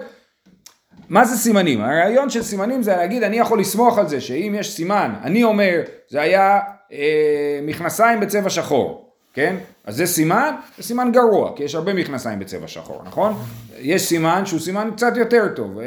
מה 1.09 1.25
זה 1.25 1.37
סימנים? 1.37 1.81
הרעיון 1.81 2.29
של 2.29 2.43
סימנים 2.43 2.83
זה 2.83 2.95
להגיד, 2.95 3.23
אני 3.23 3.39
יכול 3.39 3.59
לסמוך 3.59 3.97
על 3.97 4.07
זה 4.07 4.21
שאם 4.21 4.55
יש 4.59 4.75
סימן, 4.75 5.13
אני 5.23 5.43
אומר, 5.43 5.81
זה 6.09 6.21
היה 6.21 6.59
אה, 6.91 7.59
מכנסיים 7.63 8.19
בצבע 8.19 8.49
שחור. 8.49 9.08
כן? 9.39 9.55
אז 9.85 9.95
זה 9.95 10.05
סימן, 10.05 10.55
זה 10.77 10.83
סימן 10.83 11.11
גרוע, 11.11 11.55
כי 11.55 11.63
יש 11.63 11.75
הרבה 11.75 11.93
מכנסיים 11.93 12.39
בצבע 12.39 12.67
שחור, 12.67 13.01
נכון? 13.05 13.33
יש 13.77 14.01
סימן 14.01 14.45
שהוא 14.45 14.59
סימן 14.59 14.89
קצת 14.95 15.17
יותר 15.17 15.47
טוב, 15.55 15.79
אה, 15.79 15.85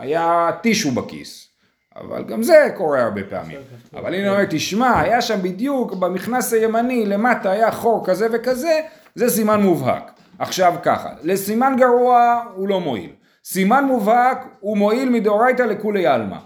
היה 0.00 0.50
טישו 0.62 0.90
בכיס, 0.90 1.48
אבל 1.96 2.24
גם 2.24 2.42
זה 2.42 2.68
קורה 2.76 3.02
הרבה 3.02 3.20
פעמים. 3.30 3.58
אבל 3.94 4.14
הנה 4.14 4.30
אומר, 4.30 4.44
תשמע, 4.50 5.00
היה 5.00 5.22
שם 5.22 5.42
בדיוק 5.42 5.94
במכנס 5.94 6.52
הימני 6.52 7.06
למטה 7.06 7.50
היה 7.50 7.70
חור 7.70 8.06
כזה 8.06 8.26
וכזה, 8.32 8.80
זה 9.14 9.28
סימן 9.28 9.60
מובהק. 9.60 10.10
עכשיו 10.38 10.74
ככה, 10.82 11.08
לסימן 11.22 11.74
גרוע 11.78 12.42
הוא 12.54 12.68
לא 12.68 12.80
מועיל. 12.80 13.10
סימן 13.44 13.84
מובהק 13.84 14.46
הוא 14.60 14.76
מועיל 14.76 15.08
מדאורייתא 15.08 15.62
לכולי 15.62 16.06
עלמא. 16.06 16.36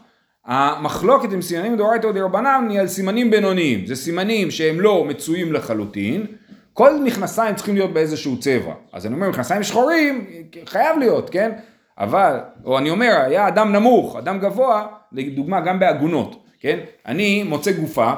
המחלוקת 0.47 1.33
עם 1.33 1.43
סימנים 1.43 1.77
דאורייתא 1.77 2.07
ודרבנן 2.07 2.67
היא 2.71 2.81
על 2.81 2.89
סימנים 2.89 3.31
בינוניים. 3.31 3.87
זה 3.87 3.97
סימנים 3.97 4.51
שהם 4.51 4.81
לא 4.81 5.05
מצויים 5.05 5.53
לחלוטין. 5.53 6.27
כל 6.73 7.01
מכנסיים 7.01 7.55
צריכים 7.55 7.75
להיות 7.75 7.93
באיזשהו 7.93 8.41
צבע. 8.41 8.73
אז 8.93 9.07
אני 9.07 9.15
אומר, 9.15 9.29
מכנסיים 9.29 9.63
שחורים, 9.63 10.27
חייב 10.67 10.99
להיות, 10.99 11.31
כן? 11.31 11.53
אבל, 11.99 12.39
או 12.65 12.79
אני 12.79 12.91
אומר, 12.91 13.21
היה 13.27 13.49
אדם 13.49 13.73
נמוך, 13.73 14.17
אדם 14.17 14.39
גבוה, 14.39 14.87
לדוגמה 15.13 15.61
גם 15.61 15.79
בעגונות, 15.79 16.43
כן? 16.61 16.79
אני 17.07 17.43
מוצא 17.43 17.73
גופה, 17.73 18.13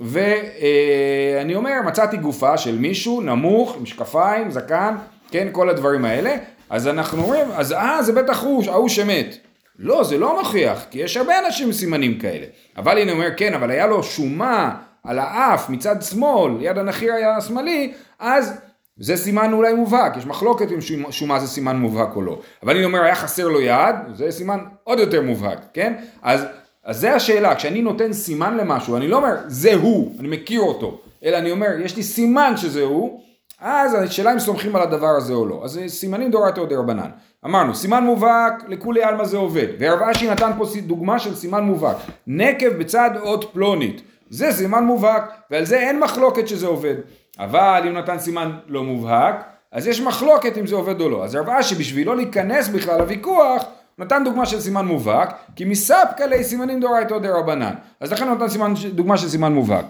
ואני 0.00 1.54
אומר, 1.54 1.74
מצאתי 1.86 2.16
גופה 2.16 2.58
של 2.58 2.78
מישהו 2.78 3.20
נמוך, 3.20 3.76
משקפיים, 3.82 4.50
זקן, 4.50 4.94
כן, 5.30 5.48
כל 5.52 5.68
הדברים 5.68 6.04
האלה, 6.04 6.36
אז 6.70 6.88
אנחנו 6.88 7.22
אומרים, 7.22 7.46
אז 7.54 7.72
אה, 7.72 8.02
זה 8.02 8.12
בטח 8.12 8.42
הוא, 8.42 8.64
ההוא 8.68 8.88
שמת. 8.88 9.36
לא, 9.82 10.04
זה 10.04 10.18
לא 10.18 10.38
מוכיח, 10.38 10.86
כי 10.90 10.98
יש 10.98 11.16
הרבה 11.16 11.32
אנשים 11.46 11.66
עם 11.66 11.72
סימנים 11.72 12.18
כאלה. 12.18 12.46
אבל 12.76 12.98
הנה 12.98 13.12
אומר, 13.12 13.28
כן, 13.36 13.54
אבל 13.54 13.70
היה 13.70 13.86
לו 13.86 14.02
שומה 14.02 14.76
על 15.04 15.18
האף 15.18 15.70
מצד 15.70 16.02
שמאל, 16.02 16.52
יד 16.60 16.78
הנחיר 16.78 17.12
היה 17.12 17.36
השמאלי, 17.36 17.92
אז 18.18 18.60
זה 18.96 19.16
סימן 19.16 19.52
אולי 19.52 19.74
מובהק, 19.74 20.16
יש 20.16 20.26
מחלוקת 20.26 20.66
אם 20.72 21.10
שומה 21.10 21.40
זה 21.40 21.46
סימן 21.46 21.76
מובהק 21.76 22.16
או 22.16 22.22
לא. 22.22 22.40
אבל 22.62 22.76
אני 22.76 22.84
אומר, 22.84 23.02
היה 23.02 23.14
חסר 23.14 23.48
לו 23.48 23.60
יד, 23.60 23.94
זה 24.14 24.30
סימן 24.30 24.58
עוד 24.84 24.98
יותר 24.98 25.22
מובהק, 25.22 25.58
כן? 25.72 25.94
אז, 26.22 26.44
אז 26.84 27.00
זה 27.00 27.14
השאלה, 27.14 27.54
כשאני 27.54 27.82
נותן 27.82 28.12
סימן 28.12 28.56
למשהו, 28.56 28.96
אני 28.96 29.08
לא 29.08 29.16
אומר, 29.16 29.34
זה 29.46 29.74
הוא, 29.74 30.16
אני 30.20 30.28
מכיר 30.28 30.60
אותו, 30.60 31.00
אלא 31.24 31.38
אני 31.38 31.50
אומר, 31.50 31.68
יש 31.84 31.96
לי 31.96 32.02
סימן 32.02 32.56
שזה 32.56 32.82
הוא, 32.82 33.22
אז 33.60 33.94
השאלה 33.94 34.32
אם 34.32 34.38
סומכים 34.38 34.76
על 34.76 34.82
הדבר 34.82 35.16
הזה 35.16 35.32
או 35.32 35.46
לא. 35.46 35.60
אז 35.64 35.70
זה 35.70 35.88
סימנים 35.88 36.30
דאורייתא 36.30 36.60
או 36.60 36.66
דרבנן. 36.66 37.10
אמרנו, 37.44 37.74
סימן 37.74 38.04
מובהק, 38.04 38.64
לכולי 38.68 39.02
עלמא 39.02 39.24
זה 39.24 39.36
עובד. 39.36 39.66
והרב 39.78 40.02
אשי 40.02 40.30
נתן 40.30 40.50
פה 40.58 40.64
דוגמה 40.82 41.18
של 41.18 41.34
סימן 41.34 41.64
מובהק. 41.64 41.96
נקב 42.26 42.68
בצד 42.68 43.10
אות 43.22 43.50
פלונית. 43.52 44.02
זה 44.30 44.52
סימן 44.52 44.84
מובהק, 44.84 45.32
ועל 45.50 45.64
זה 45.64 45.78
אין 45.78 46.00
מחלוקת 46.00 46.48
שזה 46.48 46.66
עובד. 46.66 46.94
אבל 47.38 47.82
אם 47.88 47.92
נתן 47.92 48.18
סימן 48.18 48.50
לא 48.66 48.84
מובהק, 48.84 49.44
אז 49.72 49.86
יש 49.86 50.00
מחלוקת 50.00 50.58
אם 50.58 50.66
זה 50.66 50.74
עובד 50.74 51.00
או 51.00 51.08
לא. 51.08 51.24
אז 51.24 51.34
הרב 51.34 51.48
אשי, 51.48 51.74
בשביל 51.74 52.06
לא 52.06 52.16
להיכנס 52.16 52.68
בכלל 52.68 52.98
לוויכוח, 52.98 53.64
נתן 53.98 54.22
דוגמה 54.24 54.46
של 54.46 54.60
סימן 54.60 54.86
מובהק, 54.86 55.34
כי 55.56 55.64
מספקא 55.64 56.22
לי 56.22 56.44
סימנים 56.44 56.80
דאורייתא 56.80 57.14
או 57.14 57.18
דרבנן. 57.18 57.74
אז 58.00 58.12
לכן 58.12 58.28
הוא 58.28 58.34
נתן 58.34 58.48
סימן, 58.48 58.74
דוגמה 58.92 59.16
של 59.16 59.28
סימן 59.28 59.52
מובהק. 59.52 59.86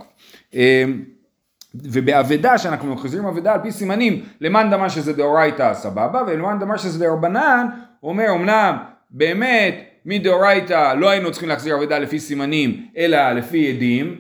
ובאבדה, 1.75 2.59
שאנחנו 2.59 2.95
מחזירים 2.95 3.27
אבדה 3.27 3.55
על 3.55 3.61
פי 3.63 3.73
סימנים, 3.73 4.23
למאן 4.41 4.71
דמה 4.71 4.91
שזה 4.91 5.13
דאורייתא 5.13 5.75
סבבה, 5.75 6.23
ולמאן 6.27 6.59
דמה 6.59 6.79
שזה 6.79 6.99
דרבנן, 6.99 7.67
הוא 8.01 8.11
אומר 8.11 8.27
אמנם 8.35 8.77
באמת 9.11 9.75
מדאורייתא 10.07 10.95
לא 10.95 11.11
היינו 11.11 11.31
צריכים 11.31 11.49
להחזיר 11.49 11.77
אבדה 11.77 11.99
לפי 11.99 12.21
סימנים, 12.21 12.87
אלא 12.97 13.33
לפי 13.33 13.69
עדים, 13.69 14.17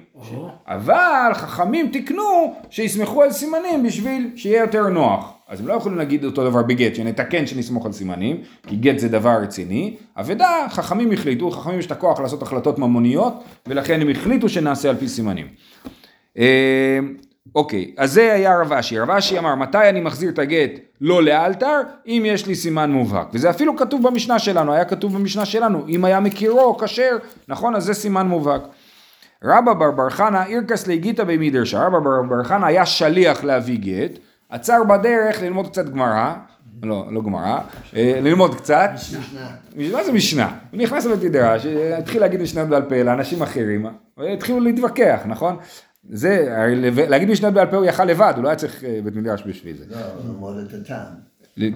אבל 0.68 1.30
חכמים 1.34 1.88
תיקנו 1.88 2.54
שיסמכו 2.70 3.22
על 3.22 3.30
סימנים 3.30 3.82
בשביל 3.82 4.30
שיהיה 4.36 4.60
יותר 4.60 4.88
נוח. 4.88 5.32
אז 5.48 5.60
הם 5.60 5.66
לא 5.66 5.72
יכולים 5.72 5.98
להגיד 5.98 6.24
אותו 6.24 6.50
דבר 6.50 6.62
בגט, 6.62 6.94
שנתקן 6.94 7.46
שנסמוך 7.46 7.86
על 7.86 7.92
סימנים, 7.92 8.36
כי 8.66 8.76
גט 8.76 8.98
זה 8.98 9.08
דבר 9.08 9.38
רציני. 9.42 9.96
אבדה, 10.16 10.66
חכמים 10.70 11.12
החליטו, 11.12 11.50
חכמים 11.50 11.78
יש 11.78 11.86
את 11.86 11.92
הכוח 11.92 12.20
לעשות 12.20 12.42
החלטות 12.42 12.78
ממוניות, 12.78 13.44
ולכן 13.66 14.00
הם 14.00 14.10
החליטו 14.10 14.48
שנעשה 14.48 14.90
על 14.90 14.96
פי 14.96 15.08
סימנים. 15.08 15.46
אה, 17.56 17.60
אוקיי, 17.60 17.94
אז 17.96 18.12
זה 18.12 18.32
היה 18.32 18.60
רב 18.60 18.72
אשי. 18.72 18.98
רב 18.98 19.10
אשי 19.10 19.38
אמר, 19.38 19.54
מתי 19.54 19.88
אני 19.88 20.00
מחזיר 20.00 20.30
את 20.30 20.38
הגט 20.38 20.70
לא 21.00 21.22
לאלתר? 21.22 21.80
אם 22.06 22.22
יש 22.26 22.46
לי 22.46 22.54
סימן 22.54 22.90
מובהק. 22.90 23.26
וזה 23.32 23.50
אפילו 23.50 23.76
כתוב 23.76 24.08
במשנה 24.08 24.38
שלנו, 24.38 24.72
היה 24.72 24.84
כתוב 24.84 25.14
במשנה 25.14 25.44
שלנו, 25.44 25.84
אם 25.88 26.04
היה 26.04 26.20
מכירו 26.20 26.78
כשר, 26.78 27.16
נכון? 27.48 27.74
אז 27.74 27.84
זה 27.84 27.94
סימן 27.94 28.26
מובהק. 28.26 28.62
רבא 29.44 29.72
בר 29.72 29.90
בר 29.90 30.10
חנא 30.10 30.42
אירקס 30.46 30.86
ליגיתא 30.86 31.24
במידרשה, 31.24 31.86
רבא 31.86 31.98
בר 31.98 32.22
בר 32.28 32.44
חנא 32.44 32.66
היה 32.66 32.86
שליח 32.86 33.44
להביא 33.44 33.78
גט, 33.78 34.18
עצר 34.48 34.84
בדרך 34.88 35.42
ללמוד 35.42 35.68
קצת 35.68 35.88
גמרא, 35.88 36.34
לא, 36.82 37.06
לא 37.10 37.22
גמרא, 37.22 37.58
אה, 37.96 38.18
ללמוד 38.22 38.54
קצת, 38.54 38.90
משנה. 38.94 39.50
מה 39.92 40.04
זה 40.04 40.12
משנה? 40.12 40.48
הוא 40.70 40.80
נכנס 40.80 41.06
לבית 41.06 41.30
מדרש, 41.30 41.66
התחיל 41.98 42.20
להגיד 42.20 42.42
משנה 42.42 42.64
בעל 42.64 42.82
פה 42.82 43.02
לאנשים 43.02 43.42
אחרים, 43.42 43.86
והתחילו 44.18 44.60
להתווכח, 44.60 45.20
נכון? 45.26 45.56
זה, 46.12 46.46
להגיד 47.08 47.30
משנה 47.30 47.50
בעל 47.50 47.66
פה 47.66 47.76
הוא 47.76 47.84
יכל 47.86 48.04
לבד, 48.04 48.32
הוא 48.36 48.44
לא 48.44 48.48
היה 48.48 48.56
צריך 48.56 48.84
אה, 48.84 49.00
בית 49.04 49.16
מדרש 49.16 49.42
בשביל 49.46 49.76
זה. 49.76 49.84
לא. 49.90 49.96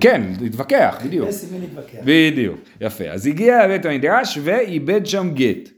כן, 0.01 0.23
להתווכח, 0.41 0.99
בדיוק. 1.05 1.29
יש 1.29 1.45
להתווכח. 1.61 1.99
בדיוק, 2.05 2.59
יפה. 2.81 3.05
אז 3.05 3.27
הגיע 3.27 3.65
לבית 3.67 3.87
המדרש 3.87 4.39
ואיבד 4.43 5.07
שם 5.07 5.31
גט. 5.35 5.69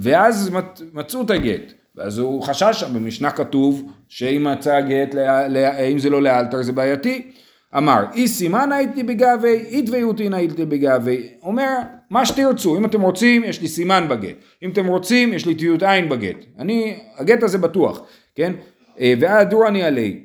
ואז 0.00 0.50
מצ- 0.50 0.82
מצאו 0.92 1.22
את 1.22 1.30
הגט. 1.30 1.72
ואז 1.96 2.18
הוא 2.18 2.42
חשש 2.42 2.80
שם, 2.80 2.94
במשנה 2.94 3.30
כתוב 3.30 3.82
שאם 4.08 4.46
מצא 4.52 4.80
גט, 4.80 5.14
אם 5.92 5.98
זה 5.98 6.10
לא 6.10 6.22
לאלתר 6.22 6.62
זה 6.62 6.72
בעייתי. 6.72 7.30
אמר, 7.76 8.04
אי 8.14 8.28
סימן 8.28 8.72
הייתי 8.72 9.02
בגבי, 9.02 9.64
אי 9.68 9.82
תביעותין 9.82 10.34
הייתי 10.34 10.64
בגבי. 10.64 11.28
אומר, 11.42 11.76
מה 12.10 12.26
שתרצו, 12.26 12.76
אם 12.76 12.84
אתם 12.84 13.00
רוצים, 13.00 13.44
יש 13.44 13.60
לי 13.60 13.68
סימן 13.68 14.06
בגט. 14.08 14.36
אם 14.62 14.70
אתם 14.70 14.86
רוצים, 14.86 15.32
יש 15.32 15.46
לי 15.46 15.54
טביעות 15.54 15.82
עין 15.82 16.08
בגט. 16.08 16.36
אני, 16.58 16.98
הגט 17.18 17.42
הזה 17.42 17.58
בטוח, 17.58 18.00
כן? 18.34 18.52
אה, 19.00 19.14
והדור 19.20 19.68
אני 19.68 19.82
עלי. 19.82 20.20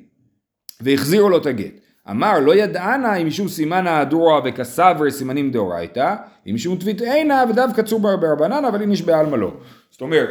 והחזירו 0.82 1.30
לו 1.30 1.38
את 1.38 1.46
הגט. 1.46 1.74
אמר 2.10 2.40
לא 2.40 2.56
ידענה 2.56 3.16
אם 3.16 3.28
משום 3.28 3.48
סימן 3.48 3.88
ההדורה 3.88 4.40
וכסבר 4.46 5.12
סימנים 5.12 5.52
דאורייתא, 5.52 6.16
אם 6.48 6.56
משום 6.56 6.78
עינה 7.00 7.44
ודווקא 7.50 7.82
צור 7.82 8.00
ברבנן, 8.00 8.66
אבל 8.66 8.84
אם 8.84 8.92
יש 8.92 9.02
בעלמא 9.02 9.36
לא. 9.36 9.52
זאת 9.92 10.02
אומרת, 10.02 10.30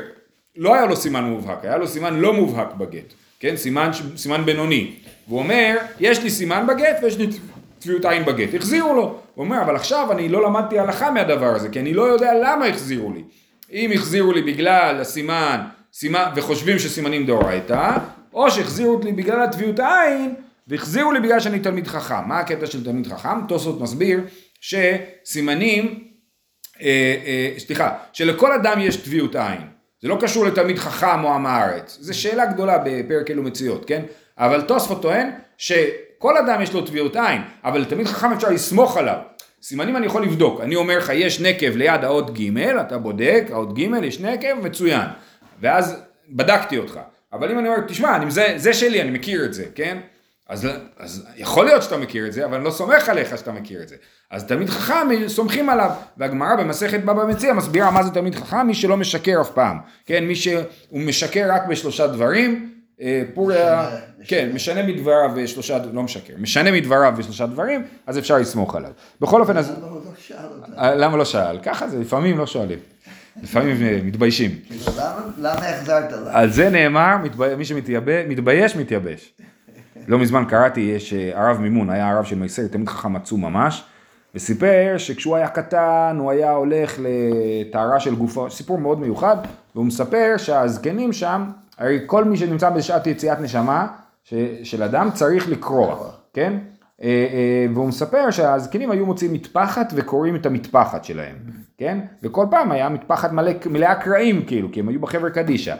לא 0.57 0.75
היה 0.75 0.87
לו 0.87 0.97
סימן 0.97 1.25
מובהק, 1.25 1.65
היה 1.65 1.77
לו 1.77 1.87
סימן 1.87 2.15
לא 2.15 2.33
מובהק 2.33 2.75
בגט, 2.75 3.15
כן? 3.41 3.57
סימן, 3.57 3.91
סימן 4.17 4.45
בינוני. 4.45 4.97
והוא 5.29 5.39
אומר, 5.39 5.77
יש 6.01 6.23
לי 6.23 6.31
סימן 6.31 6.67
בגט 6.67 6.97
ויש 7.03 7.19
לי 7.19 7.27
טביעות 7.79 8.05
עין 8.05 8.25
בגט. 8.25 8.55
החזירו 8.55 8.95
לו. 8.95 9.21
הוא 9.35 9.45
אומר, 9.45 9.63
אבל 9.63 9.77
עכשיו 9.77 10.13
אני 10.13 10.29
לא 10.29 10.43
למדתי 10.43 10.79
הלכה 10.79 11.11
מהדבר 11.11 11.55
הזה, 11.55 11.69
כי 11.69 11.81
אני 11.81 11.95
לא 11.95 12.03
יודע 12.03 12.33
למה 12.43 12.67
החזירו 12.67 13.13
לי. 13.13 13.23
אם 13.73 13.91
החזירו 13.95 14.33
לי 14.33 14.43
בגלל 14.43 15.01
הסימן, 15.01 15.61
סימן, 15.93 16.25
וחושבים 16.37 16.79
שסימנים 16.79 17.27
דאורייתא, 17.27 17.97
או 18.33 18.51
שהחזירו 18.51 19.01
לי 19.05 19.13
בגלל 19.13 19.43
הטביעות 19.43 19.79
העין, 19.79 20.35
והחזירו 20.69 21.13
לי 21.13 21.21
בגלל 21.21 21.41
שאני 21.41 21.61
תלמיד 21.61 21.87
חכם. 21.87 22.29
מה 22.29 22.39
הקטע 22.39 22.67
של 22.67 22.85
תלמיד 22.85 23.07
חכם? 23.07 23.47
תוספות 23.49 23.81
מסביר 23.81 24.21
שסימנים, 24.61 26.05
אה, 26.83 27.17
אה, 27.27 27.59
סליחה, 27.59 27.91
שלכל 28.13 28.53
אדם 28.53 28.81
יש 28.81 28.97
טביעות 28.97 29.37
עין. 29.37 29.74
זה 30.05 30.09
לא 30.09 30.19
קשור 30.21 30.47
לתלמיד 30.47 30.79
חכם 30.79 31.25
או 31.25 31.35
עם 31.35 31.47
הארץ. 31.47 31.99
זו 32.01 32.19
שאלה 32.19 32.47
גדולה 32.47 32.79
בפרק 32.85 33.31
אלו 33.31 33.43
מציאות, 33.43 33.85
כן? 33.85 34.03
אבל 34.39 34.61
תוספות 34.61 35.03
טוען 35.03 35.31
שכל 35.59 36.37
אדם 36.37 36.63
יש 36.63 36.73
לו 36.73 36.87
טביעות 36.87 37.17
עין, 37.17 37.43
אבל 37.65 37.81
לתלמיד 37.81 38.07
חכם 38.07 38.33
אפשר 38.33 38.51
לסמוך 38.51 38.97
עליו. 38.97 39.17
סימנים 39.63 39.97
אני 39.97 40.07
יכול 40.07 40.23
לבדוק. 40.23 40.61
אני 40.61 40.77
אומר 40.77 40.99
לך, 40.99 41.13
יש 41.15 41.41
נקב 41.41 41.77
ליד 41.77 42.05
האות 42.05 42.39
ג', 42.39 42.59
אתה 42.59 42.99
בודק, 42.99 43.45
האות 43.51 43.79
ג', 43.79 43.81
יש 44.03 44.21
נקב, 44.21 44.55
מצוין. 44.63 45.07
ואז 45.61 46.03
בדקתי 46.29 46.79
אותך. 46.79 47.01
אבל 47.33 47.51
אם 47.51 47.59
אני 47.59 47.69
אומר, 47.69 47.81
תשמע, 47.81 48.17
אני, 48.17 48.31
זה, 48.31 48.55
זה 48.57 48.73
שלי, 48.73 49.03
אני 49.03 49.11
מכיר 49.11 49.45
את 49.45 49.55
זה, 49.55 49.65
כן? 49.75 49.99
אז, 50.49 50.69
אז 50.99 51.27
יכול 51.37 51.65
להיות 51.67 51.83
שאתה 51.83 51.97
מכיר 51.97 52.27
את 52.27 52.33
זה, 52.33 52.45
אבל 52.45 52.55
אני 52.55 52.65
לא 52.65 52.71
סומך 52.71 53.09
עליך 53.09 53.39
שאתה 53.39 53.53
מכיר 53.53 53.83
את 53.83 53.89
זה. 53.89 53.97
אז 54.31 54.45
תלמיד 54.45 54.71
חכם, 54.71 55.07
סומכים 55.27 55.69
עליו. 55.71 55.91
והגמרא 56.17 56.57
במסכת 56.57 57.01
בבא 57.05 57.25
מציע 57.25 57.53
מסבירה 57.53 57.91
מה 57.91 58.03
זה 58.03 58.11
תלמיד 58.11 58.35
חכם, 58.35 58.67
מי 58.67 58.75
שלא 58.75 58.97
משקר 58.97 59.41
אף 59.41 59.51
פעם. 59.51 59.79
כן, 60.07 60.25
מי 60.25 60.35
שהוא 60.37 60.63
משקר 60.93 61.47
רק 61.53 61.67
בשלושה 61.67 62.07
דברים, 62.07 62.71
אה, 63.01 63.23
פוריה, 63.35 63.91
כן, 64.27 64.51
משנה 64.55 64.83
מדבריו 64.83 65.31
ושלושה, 65.37 65.79
לא 65.93 66.03
משקר, 66.03 66.35
משנה 66.39 66.71
מדבריו 66.73 67.15
ושלושה 67.17 67.47
דברים, 67.47 67.85
אז 68.07 68.19
אפשר 68.19 68.37
לסמוך 68.39 68.75
עליו. 68.75 68.91
בכל 69.21 69.41
אופן, 69.41 69.57
אז... 69.57 69.71
למה 69.79 69.87
הוא 69.87 70.01
לא 70.05 70.11
שאל 70.19 70.37
אותה? 70.45 70.73
אה, 70.83 70.95
למה 70.95 71.17
לא 71.17 71.25
שאל? 71.25 71.59
ככה 71.63 71.89
זה, 71.89 71.99
לפעמים 71.99 72.39
לא 72.39 72.47
שואלים. 72.47 72.79
לפעמים 73.43 73.83
אה, 73.83 73.99
מתביישים. 74.05 74.51
כאילו, 74.67 74.85
למה- 75.39 75.69
החזרת 75.69 76.13
לה? 76.13 76.39
על 76.41 76.51
זה 76.51 76.71
נאמר, 76.71 77.17
מי 77.59 77.65
שמתבייש, 77.65 78.77
מתייבש. 78.77 79.33
לא 80.09 80.19
מזמן 80.19 80.45
קראתי, 80.49 80.81
יש 80.81 81.13
אה, 81.13 81.31
הרב 81.35 81.61
מימון, 81.61 81.91
היה 81.91 82.11
הרב 82.11 82.25
של 82.25 82.39
מייסר, 82.39 82.67
תמיד 82.67 82.89
חכם 82.89 83.17
עצום 83.17 83.45
ממש, 83.45 83.85
וסיפר 84.35 84.95
שכשהוא 84.99 85.37
היה 85.37 85.49
קטן, 85.49 86.17
הוא 86.19 86.31
היה 86.31 86.51
הולך 86.51 86.99
לטהרה 86.99 88.01
של 88.01 88.15
גופו, 88.15 88.51
סיפור 88.51 88.79
מאוד 88.79 89.01
מיוחד, 89.01 89.37
והוא 89.75 89.87
מספר 89.87 90.35
שהזקנים 90.37 91.13
שם, 91.13 91.45
הרי 91.79 92.01
כל 92.07 92.25
מי 92.25 92.37
שנמצא 92.37 92.71
בשעת 92.71 93.07
יציאת 93.07 93.41
נשמה 93.41 93.87
ש, 94.25 94.35
של 94.63 94.83
אדם 94.83 95.11
צריך 95.15 95.49
לקרוע, 95.49 96.11
כן? 96.33 96.59
אה, 97.03 97.09
אה, 97.09 97.67
והוא 97.75 97.89
מספר 97.89 98.31
שהזקנים 98.31 98.91
היו 98.91 99.07
מוציאים 99.07 99.33
מטפחת 99.35 99.93
וקוראים 99.97 100.37
את 100.37 100.47
המטפחת 100.47 101.05
שלהם, 101.05 101.37
כן? 101.79 101.99
וכל 102.23 102.47
פעם 102.51 102.73
היה 102.73 102.89
מטפחת 102.89 103.33
מלא, 103.33 103.53
מלאה 103.71 103.95
קרעים 103.95 104.45
כאילו, 104.47 104.73
כי 104.73 104.81
הם 104.81 104.89
היו 104.89 105.01
בחבר 105.01 105.29
קדישא. 105.29 105.75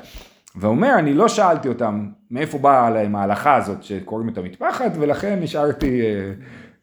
ואומר, 0.57 0.95
אני 0.99 1.15
לא 1.15 1.29
שאלתי 1.29 1.69
אותם 1.69 2.09
מאיפה 2.31 2.59
באה 2.59 2.91
להם 2.91 3.17
ההלכה 3.17 3.57
הזאת 3.57 3.83
שקוראים 3.83 4.29
את 4.29 4.39
המטפחת, 4.39 4.93
ולכן 4.99 5.41
נשארתי, 5.41 6.03
אה, 6.03 6.33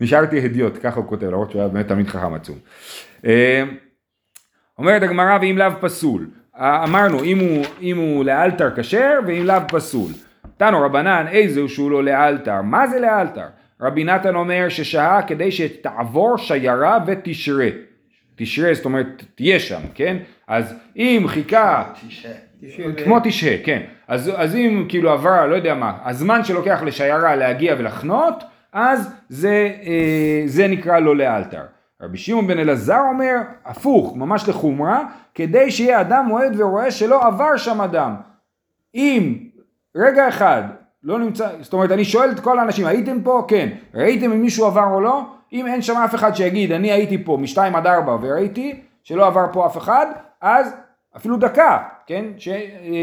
נשארתי 0.02 0.46
הדיוט, 0.46 0.78
ככה 0.84 1.00
הוא 1.00 1.08
כותב, 1.08 1.26
למרות 1.26 1.52
שהוא 1.52 1.62
היה 1.62 1.70
באמת 1.70 1.88
תמיד 1.88 2.08
חכם 2.08 2.34
עצום. 2.34 2.58
אה, 3.26 3.64
אומרת 4.78 5.04
הגמרא, 5.04 5.38
ואם 5.42 5.58
לאו 5.58 5.72
פסול. 5.82 6.30
אמרנו, 6.58 7.24
אם 7.24 7.40
הוא, 7.40 7.66
אם 7.82 7.98
הוא 7.98 8.26
לאלתר 8.26 8.76
כשר, 8.76 9.20
ואם 9.28 9.44
לאו 9.46 9.62
פסול. 9.68 10.12
תנו 10.58 10.82
רבנן, 10.82 11.26
איזהו 11.28 11.70
שהוא 11.70 11.92
לא 11.92 12.04
לאלתר. 12.04 12.62
מה 12.62 12.88
זה 12.88 13.00
לאלתר? 13.00 13.48
רבי 13.82 14.04
נתן 14.04 14.36
אומר 14.36 14.70
ששהה 14.70 15.22
כדי 15.22 15.52
שתעבור 15.52 16.38
שיירה 16.38 17.00
ותשרה. 17.08 17.70
תשרה, 18.36 18.74
זאת 18.74 18.86
אומרת, 18.86 19.24
תהיה 19.36 19.60
שם, 19.60 19.82
כן? 19.94 20.18
אז 20.48 20.74
אם 20.96 21.24
חיכה... 21.28 21.84
תשעה. 22.08 22.51
כמו 23.04 23.18
תשהה, 23.24 23.58
כן. 23.64 23.82
אז, 24.08 24.32
אז 24.36 24.56
אם 24.56 24.86
כאילו 24.90 25.12
עבר, 25.12 25.46
לא 25.46 25.56
יודע 25.56 25.74
מה, 25.74 25.98
הזמן 26.04 26.44
שלוקח 26.44 26.82
לשיירה 26.86 27.36
להגיע 27.36 27.76
ולחנות, 27.78 28.44
אז 28.74 29.14
זה, 29.30 29.72
אה, 29.84 30.44
זה 30.46 30.68
נקרא 30.68 31.00
לא 31.00 31.16
לאלתר. 31.16 31.64
רבי 32.02 32.18
שמעון 32.18 32.48
בן 32.48 32.60
אלעזר 32.60 33.00
אומר, 33.10 33.36
הפוך, 33.66 34.16
ממש 34.16 34.50
לחומרה, 34.50 35.04
כדי 35.36 35.72
שיהיה 35.72 36.02
אדם 36.02 36.26
מועד 36.28 36.60
ורואה 36.60 36.92
שלא 36.92 37.28
עבר 37.28 37.58
שם 37.58 37.82
אדם. 37.82 38.16
אם 38.96 39.38
רגע 39.96 40.28
אחד 40.28 40.64
לא 41.04 41.20
נמצא, 41.20 41.50
זאת 41.62 41.74
אומרת, 41.74 41.92
אני 41.92 42.06
שואל 42.06 42.32
את 42.32 42.40
כל 42.40 42.60
האנשים, 42.60 42.86
הייתם 42.86 43.22
פה? 43.22 43.46
כן. 43.48 43.70
ראיתם 43.94 44.32
אם 44.32 44.42
מישהו 44.42 44.66
עבר 44.66 44.86
או 44.94 45.02
לא? 45.02 45.26
אם 45.54 45.68
אין 45.68 45.82
שם 45.82 45.98
אף 45.98 46.16
אחד 46.16 46.36
שיגיד, 46.36 46.72
אני 46.72 46.92
הייתי 46.92 47.24
פה 47.24 47.38
משתיים 47.42 47.76
עד 47.76 47.88
ארבע 47.88 48.18
וראיתי 48.22 48.82
שלא 49.04 49.28
עבר 49.28 49.46
פה 49.52 49.66
אף 49.66 49.78
אחד, 49.78 50.06
אז 50.42 50.76
אפילו 51.18 51.38
דקה, 51.38 51.78
כן? 52.12 52.26
ש, 52.38 52.50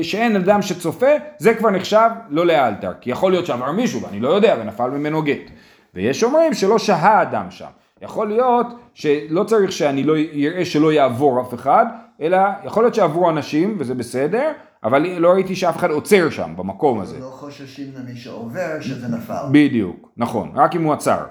שאין 0.03 0.37
אדם 0.37 0.63
שצופה, 0.63 1.11
זה 1.39 1.55
כבר 1.55 1.71
נחשב 1.71 2.11
לא 2.29 2.47
לאלתר. 2.47 2.93
כי 3.01 3.11
יכול 3.11 3.33
להיות 3.33 3.47
שעבר 3.47 3.73
מישהו 3.73 4.03
ואני 4.03 4.21
לא 4.21 4.29
יודע 4.29 4.57
ונפל 4.61 4.91
ממנו 4.91 5.23
גט. 5.23 5.51
ויש 5.95 6.25
אומרים 6.25 6.55
שלא 6.55 6.79
שהה 6.79 7.23
אדם 7.23 7.51
שם. 7.51 7.67
יכול 8.03 8.29
להיות 8.29 8.67
שלא 8.95 9.45
צריך 9.45 9.73
שאני 9.73 10.05
לא 10.05 10.15
אראה 10.35 10.65
שלא 10.65 10.93
יעבור 10.93 11.41
אף 11.41 11.55
אחד, 11.55 11.87
אלא 12.21 12.39
יכול 12.65 12.83
להיות 12.83 12.95
שעברו 12.95 13.31
אנשים 13.31 13.77
וזה 13.79 13.95
בסדר, 13.95 14.53
אבל 14.85 15.07
לא 15.19 15.29
ראיתי 15.29 15.57
שאף 15.57 15.77
אחד 15.77 15.91
עוצר 15.91 16.31
שם 16.31 16.53
במקום 16.57 17.01
הזה. 17.01 17.19
לא 17.21 17.31
חוששים 17.31 17.87
למי 17.97 18.17
שעובר 18.17 18.81
שזה 18.81 19.09
נפל. 19.09 19.43
בדיוק, 19.53 20.09
נכון, 20.17 20.51
רק 20.55 20.77
אם 20.77 20.83
הוא 20.83 20.93
עצר. 20.93 21.25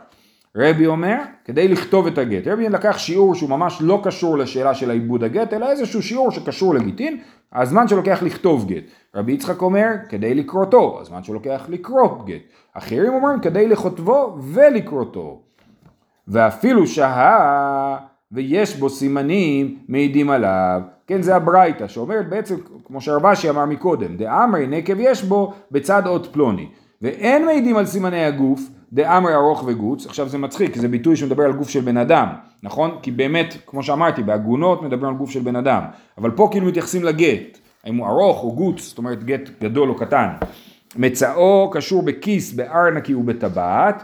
רבי 0.58 0.88
אומר, 0.88 1.18
כדי 1.46 1.68
לכתוב 1.68 2.08
את 2.08 2.18
הגט, 2.18 2.48
רבי 2.48 2.70
לקח 2.70 2.98
שיעור 2.98 3.36
שהוא 3.36 3.50
ממש 3.50 3.78
לא 3.82 4.02
קשור 4.04 4.38
לשאלה 4.38 4.74
של 4.74 4.90
העיבוד 4.90 5.24
הגט, 5.24 5.54
אלא 5.54 5.72
איזשהו 5.72 6.04
שיעור 6.04 6.32
שקשור 6.32 6.76
לגיטין, 6.76 7.18
הזמן 7.54 7.88
שלוקח 7.88 8.24
לכתוב 8.24 8.68
גט. 8.68 8.84
רבי 9.16 9.32
יצחק 9.32 9.62
אומר, 9.62 9.88
כדי 10.10 10.36
לקרותו, 10.36 10.98
הזמן 11.02 11.24
שלוקח 11.24 11.66
לקרות 11.70 12.26
גט. 12.26 12.42
אחרים 12.74 13.14
אומרים, 13.14 13.40
כדי 13.40 13.68
לכותבו 13.68 14.38
ולקרותו. 14.42 15.42
ואפילו 16.28 16.88
שהה 16.88 17.98
ויש 18.32 18.76
בו 18.76 18.90
סימנים 18.90 19.78
מעידים 19.88 20.30
עליו. 20.30 20.82
כן, 21.08 21.22
זה 21.22 21.36
הברייתא, 21.36 21.88
שאומרת 21.88 22.30
בעצם, 22.30 22.56
כמו 22.86 23.02
שהרבשי 23.02 23.50
אמר 23.50 23.66
מקודם, 23.66 24.18
דאמרי 24.18 24.68
נקב 24.68 25.00
יש 25.00 25.24
בו 25.24 25.54
בצד 25.72 26.08
אות 26.08 26.28
פלוני. 26.32 26.70
ואין 27.02 27.46
מעידים 27.46 27.78
על 27.78 27.86
סימני 27.86 28.26
הגוף, 28.26 28.62
דאמרי 28.94 29.34
ארוך 29.36 29.64
וגוץ. 29.68 30.06
עכשיו 30.06 30.30
זה 30.30 30.38
מצחיק, 30.38 30.76
זה 30.76 30.88
ביטוי 30.88 31.16
שמדבר 31.16 31.44
על 31.44 31.54
גוף 31.54 31.70
של 31.70 31.82
בן 31.82 31.98
אדם, 31.98 32.28
נכון? 32.64 32.92
כי 33.02 33.12
באמת, 33.12 33.58
כמו 33.66 33.84
שאמרתי, 33.84 34.24
בעגונות 34.24 34.82
מדברים 34.82 35.12
על 35.12 35.18
גוף 35.18 35.30
של 35.32 35.40
בן 35.40 35.56
אדם. 35.56 35.82
אבל 36.18 36.32
פה 36.32 36.48
כאילו 36.52 36.68
מתייחסים 36.68 37.04
לגט. 37.04 37.58
האם 37.84 37.96
הוא 37.96 38.08
ארוך 38.08 38.44
או 38.44 38.56
גוץ, 38.56 38.82
זאת 38.82 38.98
אומרת 38.98 39.24
גט 39.24 39.50
גדול 39.62 39.90
או 39.90 39.96
קטן. 39.96 40.28
מצאו 40.96 41.70
קשור 41.74 42.04
בכיס, 42.04 42.54
בארנקי 42.54 43.14
ובטבעת. 43.14 44.04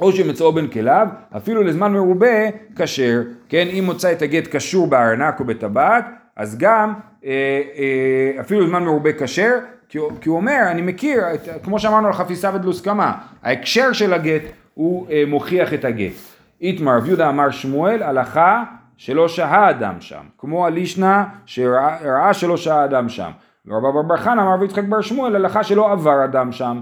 או 0.00 0.12
שמצאו 0.12 0.52
בן 0.52 0.68
כליו, 0.68 1.08
אפילו 1.36 1.62
לזמן 1.62 1.92
מרובה 1.92 2.50
כשר, 2.76 3.22
כן, 3.48 3.68
אם 3.68 3.84
מוצא 3.84 4.12
את 4.12 4.22
הגט 4.22 4.46
קשור 4.46 4.86
בארנק 4.86 5.40
או 5.40 5.44
בטבעת, 5.44 6.04
אז 6.36 6.58
גם 6.58 6.94
אה, 7.24 7.30
אה, 7.76 8.40
אפילו 8.40 8.60
לזמן 8.60 8.84
מרובה 8.84 9.12
כשר, 9.12 9.52
כי, 9.88 9.98
הוא- 9.98 10.10
כי 10.20 10.28
הוא 10.28 10.36
אומר, 10.36 10.58
אני 10.70 10.82
מכיר, 10.82 11.22
את, 11.34 11.48
כמו 11.64 11.78
שאמרנו 11.78 12.06
על 12.06 12.12
חפיסה 12.12 12.50
ודלוס 12.54 12.80
קמה, 12.80 13.12
ההקשר 13.42 13.92
של 13.92 14.12
הגט 14.12 14.42
הוא 14.74 15.06
אה, 15.10 15.24
מוכיח 15.26 15.74
את 15.74 15.84
הגט. 15.84 16.12
איתמר 16.60 16.96
רב 16.96 17.06
יהודה 17.06 17.28
אמר 17.28 17.50
שמואל, 17.50 18.02
הלכה 18.02 18.64
שלא 18.96 19.28
שהה 19.28 19.70
אדם 19.70 19.94
שם, 20.00 20.22
כמו 20.38 20.66
הלישנה 20.66 21.24
שראה 21.46 21.96
ראה 22.04 22.34
שלא 22.34 22.56
שהה 22.56 22.84
אדם 22.84 23.08
שם. 23.08 23.30
ורב 23.66 23.82
בר 23.82 24.02
בר 24.02 24.16
חנא 24.16 24.40
אמר 24.40 24.54
רב 24.54 24.62
יצחק 24.62 24.84
בר 24.84 25.00
שמואל, 25.00 25.36
הלכה 25.36 25.64
שלא 25.64 25.92
עבר 25.92 26.24
אדם 26.24 26.52
שם. 26.52 26.80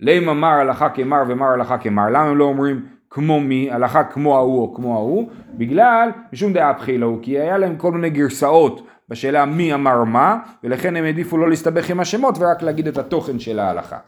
לימה 0.00 0.34
מר 0.34 0.48
הלכה 0.48 0.88
כמר 0.88 1.22
ומר 1.28 1.46
הלכה 1.46 1.78
כמר. 1.78 2.08
למה 2.08 2.22
הם 2.22 2.36
לא 2.36 2.44
אומרים 2.44 2.80
כמו 3.10 3.40
מי, 3.40 3.68
הלכה 3.72 4.04
כמו 4.04 4.36
ההוא 4.36 4.62
או 4.62 4.74
כמו 4.74 4.94
ההוא? 4.94 5.28
בגלל, 5.54 6.08
משום 6.32 6.52
דעה 6.52 6.72
בחילה 6.72 7.06
הוא, 7.06 7.18
כי 7.22 7.38
היה 7.38 7.58
להם 7.58 7.76
כל 7.76 7.92
מיני 7.92 8.10
גרסאות 8.10 8.86
בשאלה 9.08 9.44
מי 9.44 9.74
אמר 9.74 10.04
מה, 10.04 10.38
ולכן 10.64 10.96
הם 10.96 11.04
העדיפו 11.04 11.38
לא 11.38 11.48
להסתבך 11.48 11.90
עם 11.90 12.00
השמות 12.00 12.38
ורק 12.38 12.62
להגיד 12.62 12.88
את 12.88 12.98
התוכן 12.98 13.38
של 13.38 13.58
ההלכה. 13.58 13.98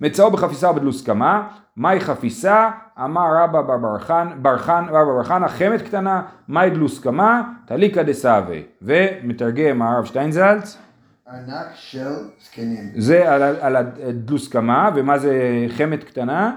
מצאו 0.00 0.30
בחפיסה 0.30 0.70
ובדלוסקמא, 0.70 1.48
מאי 1.76 2.00
חפיסה? 2.00 2.70
אמר 3.04 3.26
רבה 3.42 3.62
בר 3.62 3.76
בר 3.76 3.98
חן, 3.98 4.28
בר 4.42 4.58
חן, 4.58 4.84
רבה 4.88 5.12
בר 5.16 5.24
חנה, 5.24 5.48
חמת 5.48 5.82
קטנה, 5.82 6.22
מהי 6.48 6.70
דלוס 6.70 7.00
קמה? 7.00 7.42
תליקא 7.66 8.02
דסאווה. 8.02 8.58
ומתרגם 8.82 9.82
הרב 9.82 10.04
שטיינזלץ, 10.04 10.78
ארנק 11.28 11.66
של 11.74 12.12
זקנים. 12.44 12.90
זה 12.96 13.32
על, 13.32 13.42
על 13.42 13.76
הדלוסקמא, 13.76 14.90
ומה 14.94 15.18
זה 15.18 15.66
חמת 15.68 16.04
קטנה? 16.04 16.56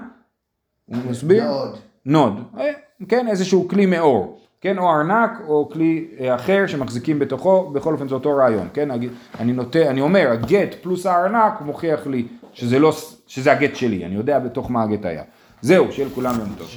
הוא 0.86 0.96
מסביר? 1.10 1.44
מאוד. 1.44 1.76
נוד, 2.06 2.44
אה, 2.58 2.70
כן, 3.08 3.28
איזשהו 3.28 3.68
כלי 3.68 3.86
מעור, 3.86 4.40
כן, 4.64 4.78
או 4.78 4.90
ארנק 4.90 5.30
או 5.48 5.68
כלי 5.72 6.04
אה, 6.20 6.34
אחר 6.34 6.66
שמחזיקים 6.66 7.18
בתוכו, 7.18 7.70
בכל 7.70 7.92
אופן 7.92 8.08
זה 8.08 8.14
אותו 8.14 8.36
רעיון, 8.36 8.68
כן, 8.74 8.90
אני 9.40 9.52
נוטה, 9.52 9.90
אני 9.90 10.00
אומר, 10.00 10.30
הגט 10.32 10.74
פלוס 10.82 11.06
הארנק 11.06 11.60
מוכיח 11.60 12.06
לי 12.06 12.26
שזה 12.52 12.78
לא, 12.78 12.92
שזה 13.26 13.52
הגט 13.52 13.76
שלי, 13.76 14.04
אני 14.04 14.14
יודע 14.14 14.38
בתוך 14.38 14.70
מה 14.70 14.82
הגט 14.82 15.04
היה. 15.04 15.22
זהו, 15.62 15.92
שיהיה 15.92 16.08
לכולם 16.08 16.34
יום 16.40 16.48
טוב. 16.58 16.68